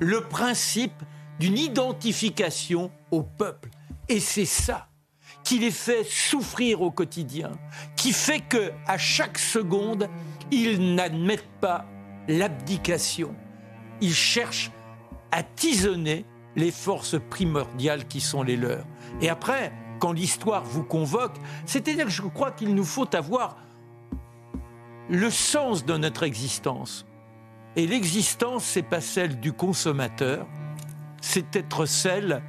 [0.00, 1.02] le principe
[1.38, 3.70] d'une identification au peuple.
[4.08, 4.88] Et c'est ça
[5.42, 7.52] qui les fait souffrir au quotidien,
[7.96, 10.08] qui fait que à chaque seconde,
[10.50, 11.84] ils n'admettent pas
[12.28, 13.34] l'abdication.
[14.00, 14.70] Ils cherchent
[15.30, 16.24] à tisonner
[16.56, 18.86] les forces primordiales qui sont les leurs.
[19.20, 21.36] Et après, quand l'histoire vous convoque,
[21.66, 23.56] c'est-à-dire que je crois qu'il nous faut avoir
[25.08, 27.06] le sens de notre existence.
[27.76, 30.46] Et l'existence, c'est pas celle du consommateur,
[31.20, 32.42] c'est être celle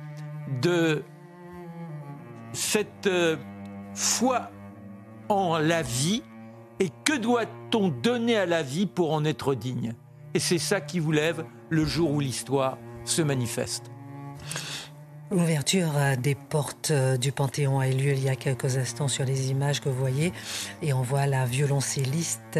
[0.61, 1.03] de
[2.53, 3.37] cette euh,
[3.93, 4.51] foi
[5.29, 6.23] en la vie
[6.79, 9.95] et que doit-on donner à la vie pour en être digne?
[10.33, 13.94] Et c'est ça qui vous lève le jour où l'histoire se manifeste.
[15.31, 19.07] L'ouverture euh, des portes euh, du Panthéon a eu lieu il y a quelques instants
[19.07, 20.31] sur les images que vous voyez.
[20.83, 22.59] Et on voit la violoncelliste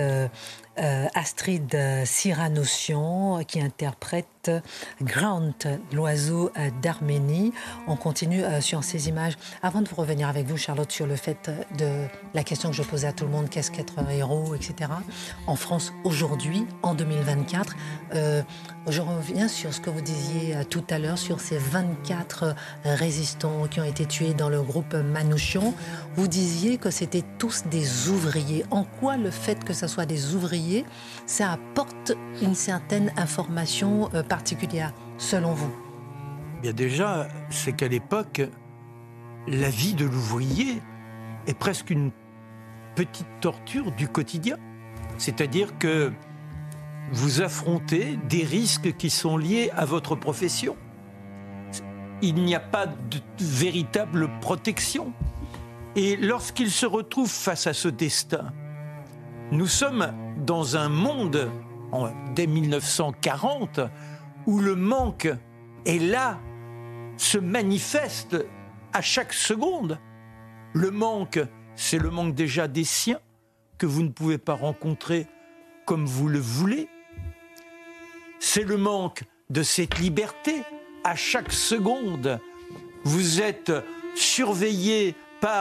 [0.80, 4.28] euh, euh, Astrid euh, Cyranossian qui interprète
[5.02, 5.54] Grant,
[5.92, 7.54] l'oiseau euh, d'Arménie.
[7.88, 9.38] On continue euh, sur ces images.
[9.64, 12.76] Avant de vous revenir avec vous, Charlotte, sur le fait euh, de la question que
[12.76, 14.92] je posais à tout le monde, qu'est-ce qu'être un héros, etc.
[15.48, 17.76] En France, aujourd'hui, en 2024,
[18.14, 18.42] euh,
[18.88, 22.54] je reviens sur ce que vous disiez euh, tout à l'heure, sur ces 24 euh,
[22.86, 25.74] résistants qui ont été tués dans le groupe Manouchian.
[26.16, 28.64] Vous disiez que c'était tous des ouvriers.
[28.70, 30.65] En quoi le fait que ce soit des ouvriers,
[31.26, 35.74] ça apporte une certaine information euh, particulière, selon vous?
[36.62, 38.42] Bien déjà, c'est qu'à l'époque,
[39.48, 40.82] la vie de l'ouvrier
[41.48, 42.12] est presque une
[42.96, 44.58] petite torture du quotidien.
[45.18, 46.12] C'est-à-dire que
[47.12, 50.76] vous affrontez des risques qui sont liés à votre profession.
[52.22, 55.14] Il n'y a pas de véritable protection.
[55.96, 58.52] Et lorsqu'il se retrouve face à ce destin,
[59.52, 60.14] nous sommes
[60.46, 61.52] dans un monde,
[62.36, 63.80] dès 1940,
[64.48, 65.30] où le manque
[65.86, 66.40] est là,
[67.18, 68.38] se manifeste
[68.94, 70.00] à chaque seconde.
[70.74, 71.40] Le manque,
[71.76, 73.20] c'est le manque déjà des siens,
[73.78, 75.28] que vous ne pouvez pas rencontrer
[75.86, 76.88] comme vous le voulez.
[78.40, 80.64] C'est le manque de cette liberté
[81.04, 82.40] à chaque seconde.
[83.04, 83.72] Vous êtes
[84.16, 85.16] surveillé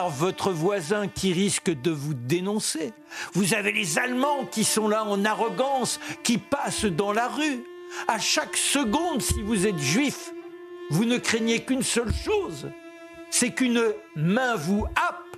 [0.09, 2.93] votre voisin qui risque de vous dénoncer.
[3.33, 7.65] Vous avez les Allemands qui sont là en arrogance, qui passent dans la rue.
[8.09, 10.33] À chaque seconde, si vous êtes juif,
[10.91, 12.71] vous ne craignez qu'une seule chose,
[13.31, 13.83] c'est qu'une
[14.17, 15.37] main vous happe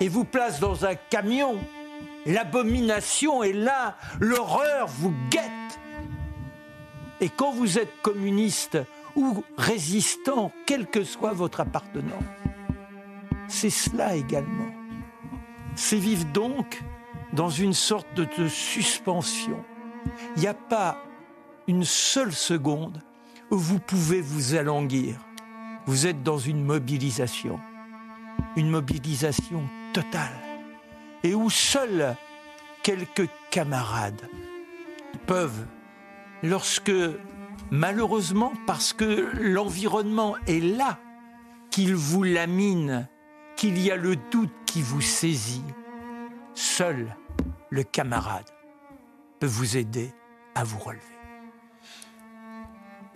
[0.00, 1.58] et vous place dans un camion.
[2.26, 5.42] L'abomination est là, l'horreur vous guette.
[7.20, 8.78] Et quand vous êtes communiste
[9.14, 12.24] ou résistant, quelle que soit votre appartenance,
[13.52, 14.70] c'est cela également.
[15.74, 16.82] C'est vivre donc
[17.32, 19.62] dans une sorte de suspension.
[20.36, 20.98] Il n'y a pas
[21.68, 23.02] une seule seconde
[23.50, 25.16] où vous pouvez vous alanguir.
[25.86, 27.60] Vous êtes dans une mobilisation,
[28.56, 30.40] une mobilisation totale,
[31.22, 32.16] et où seuls
[32.82, 34.28] quelques camarades
[35.26, 35.66] peuvent,
[36.42, 36.92] lorsque,
[37.70, 40.98] malheureusement, parce que l'environnement est là,
[41.70, 43.08] qu'il vous lamine,
[43.62, 45.62] qu'il y a le doute qui vous saisit,
[46.52, 47.16] seul
[47.70, 48.50] le camarade
[49.38, 50.12] peut vous aider
[50.56, 51.21] à vous relever.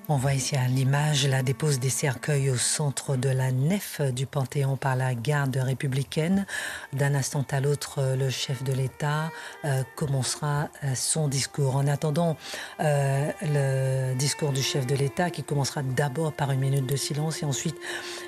[0.09, 4.24] On voit ici à l'image la dépose des cercueils au centre de la nef du
[4.24, 6.46] Panthéon par la garde républicaine.
[6.92, 9.32] D'un instant à l'autre, le chef de l'État
[9.64, 11.74] euh, commencera euh, son discours.
[11.74, 12.36] En attendant
[12.78, 17.42] euh, le discours du chef de l'État qui commencera d'abord par une minute de silence
[17.42, 17.76] et ensuite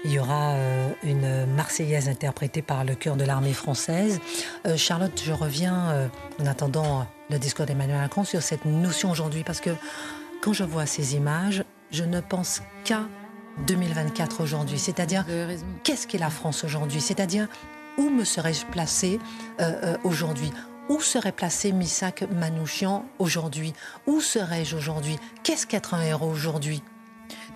[0.05, 0.57] il y aura
[1.05, 4.21] une Marseillaise interprétée par le chœur de l'armée française.
[4.77, 6.11] Charlotte, je reviens
[6.41, 9.71] en attendant le discours d'Emmanuel Macron sur cette notion aujourd'hui parce que
[10.49, 13.07] quand je vois ces images, je ne pense qu'à
[13.67, 14.79] 2024 aujourd'hui.
[14.79, 15.27] C'est-à-dire,
[15.85, 17.03] qu'est-ce qu'est la France aujourd'hui?
[17.03, 17.49] C'est-à-dire,
[17.99, 19.21] où me serais-je placé
[19.61, 20.51] euh, euh, aujourd'hui?
[20.89, 23.75] Où serait placé Misak Manouchian aujourd'hui?
[24.07, 25.19] Où serais-je aujourd'hui?
[25.43, 26.83] Qu'est-ce qu'être un héros aujourd'hui?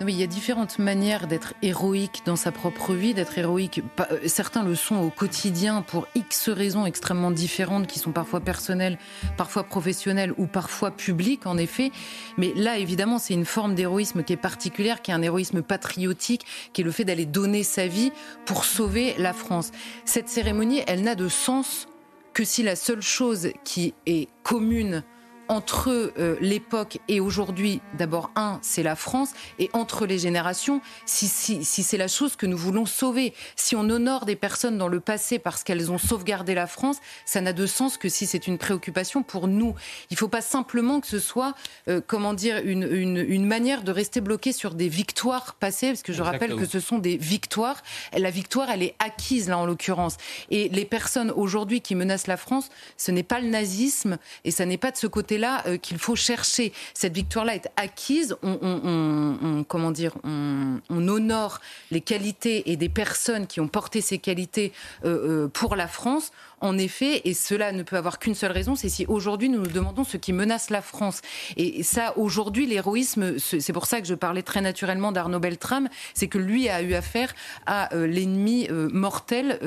[0.01, 3.81] Il y a différentes manières d'être héroïque dans sa propre vie, d'être héroïque.
[3.99, 8.97] Euh, certains le sont au quotidien pour X raisons extrêmement différentes qui sont parfois personnelles,
[9.37, 11.91] parfois professionnelles ou parfois publiques, en effet.
[12.37, 16.45] Mais là, évidemment, c'est une forme d'héroïsme qui est particulière, qui est un héroïsme patriotique,
[16.73, 18.11] qui est le fait d'aller donner sa vie
[18.45, 19.71] pour sauver la France.
[20.05, 21.87] Cette cérémonie, elle n'a de sens
[22.33, 25.03] que si la seule chose qui est commune
[25.47, 31.27] entre euh, l'époque et aujourd'hui, d'abord, un, c'est la France, et entre les générations, si,
[31.27, 33.33] si, si c'est la chose que nous voulons sauver.
[33.55, 37.41] Si on honore des personnes dans le passé parce qu'elles ont sauvegardé la France, ça
[37.41, 39.75] n'a de sens que si c'est une préoccupation pour nous.
[40.09, 41.53] Il ne faut pas simplement que ce soit,
[41.87, 46.03] euh, comment dire, une, une, une, manière de rester bloqué sur des victoires passées, parce
[46.03, 47.81] que je rappelle que ce sont des victoires.
[48.17, 50.17] La victoire, elle est acquise, là, en l'occurrence.
[50.49, 54.65] Et les personnes aujourd'hui qui menacent la France, ce n'est pas le nazisme, et ça
[54.65, 56.71] n'est pas de ce côté là euh, qu'il faut chercher.
[56.93, 58.35] Cette victoire-là est acquise.
[58.41, 61.59] On, comment dire, on, honore
[61.91, 64.71] les qualités et des personnes qui ont porté ces qualités
[65.03, 66.31] euh, euh, pour la France.
[66.61, 69.67] En effet, et cela ne peut avoir qu'une seule raison, c'est si aujourd'hui nous nous
[69.67, 71.19] demandons ce qui menace la France.
[71.57, 76.29] Et ça, aujourd'hui, l'héroïsme, c'est pour ça que je parlais très naturellement d'Arnaud Beltrame, c'est
[76.29, 77.35] que lui a eu affaire
[77.65, 79.59] à l'ennemi mortel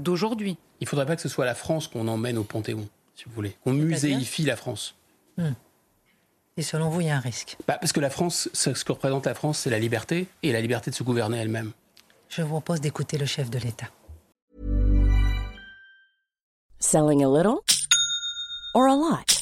[0.00, 0.56] d'aujourd'hui.
[0.80, 3.34] Il ne faudrait pas que ce soit la France qu'on emmène au Panthéon si vous
[3.34, 3.56] voulez.
[3.66, 4.94] On muséifie la France.
[5.36, 5.52] Hmm.
[6.56, 7.56] Et selon vous, il y a un risque?
[7.66, 10.60] Bah, Parce que la France, ce que représente la France, c'est la liberté et la
[10.60, 11.72] liberté de se gouverner elle-même.
[12.28, 13.88] Je vous propose d'écouter le chef de l'État.
[16.78, 17.60] Selling a little
[18.74, 19.41] or a lot?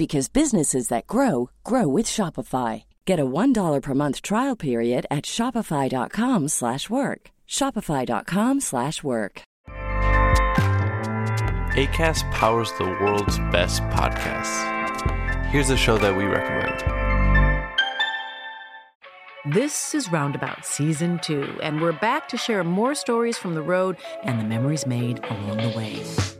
[0.00, 2.84] because businesses that grow grow with Shopify.
[3.04, 7.30] Get a $1 per month trial period at Shopify.com slash work.
[7.46, 9.42] Shopify.com slash work.
[11.76, 14.56] Acast powers the world's best podcasts.
[15.50, 16.80] Here's a show that we recommend.
[19.54, 23.98] This is Roundabout Season 2, and we're back to share more stories from the road
[24.22, 26.39] and the memories made along the way.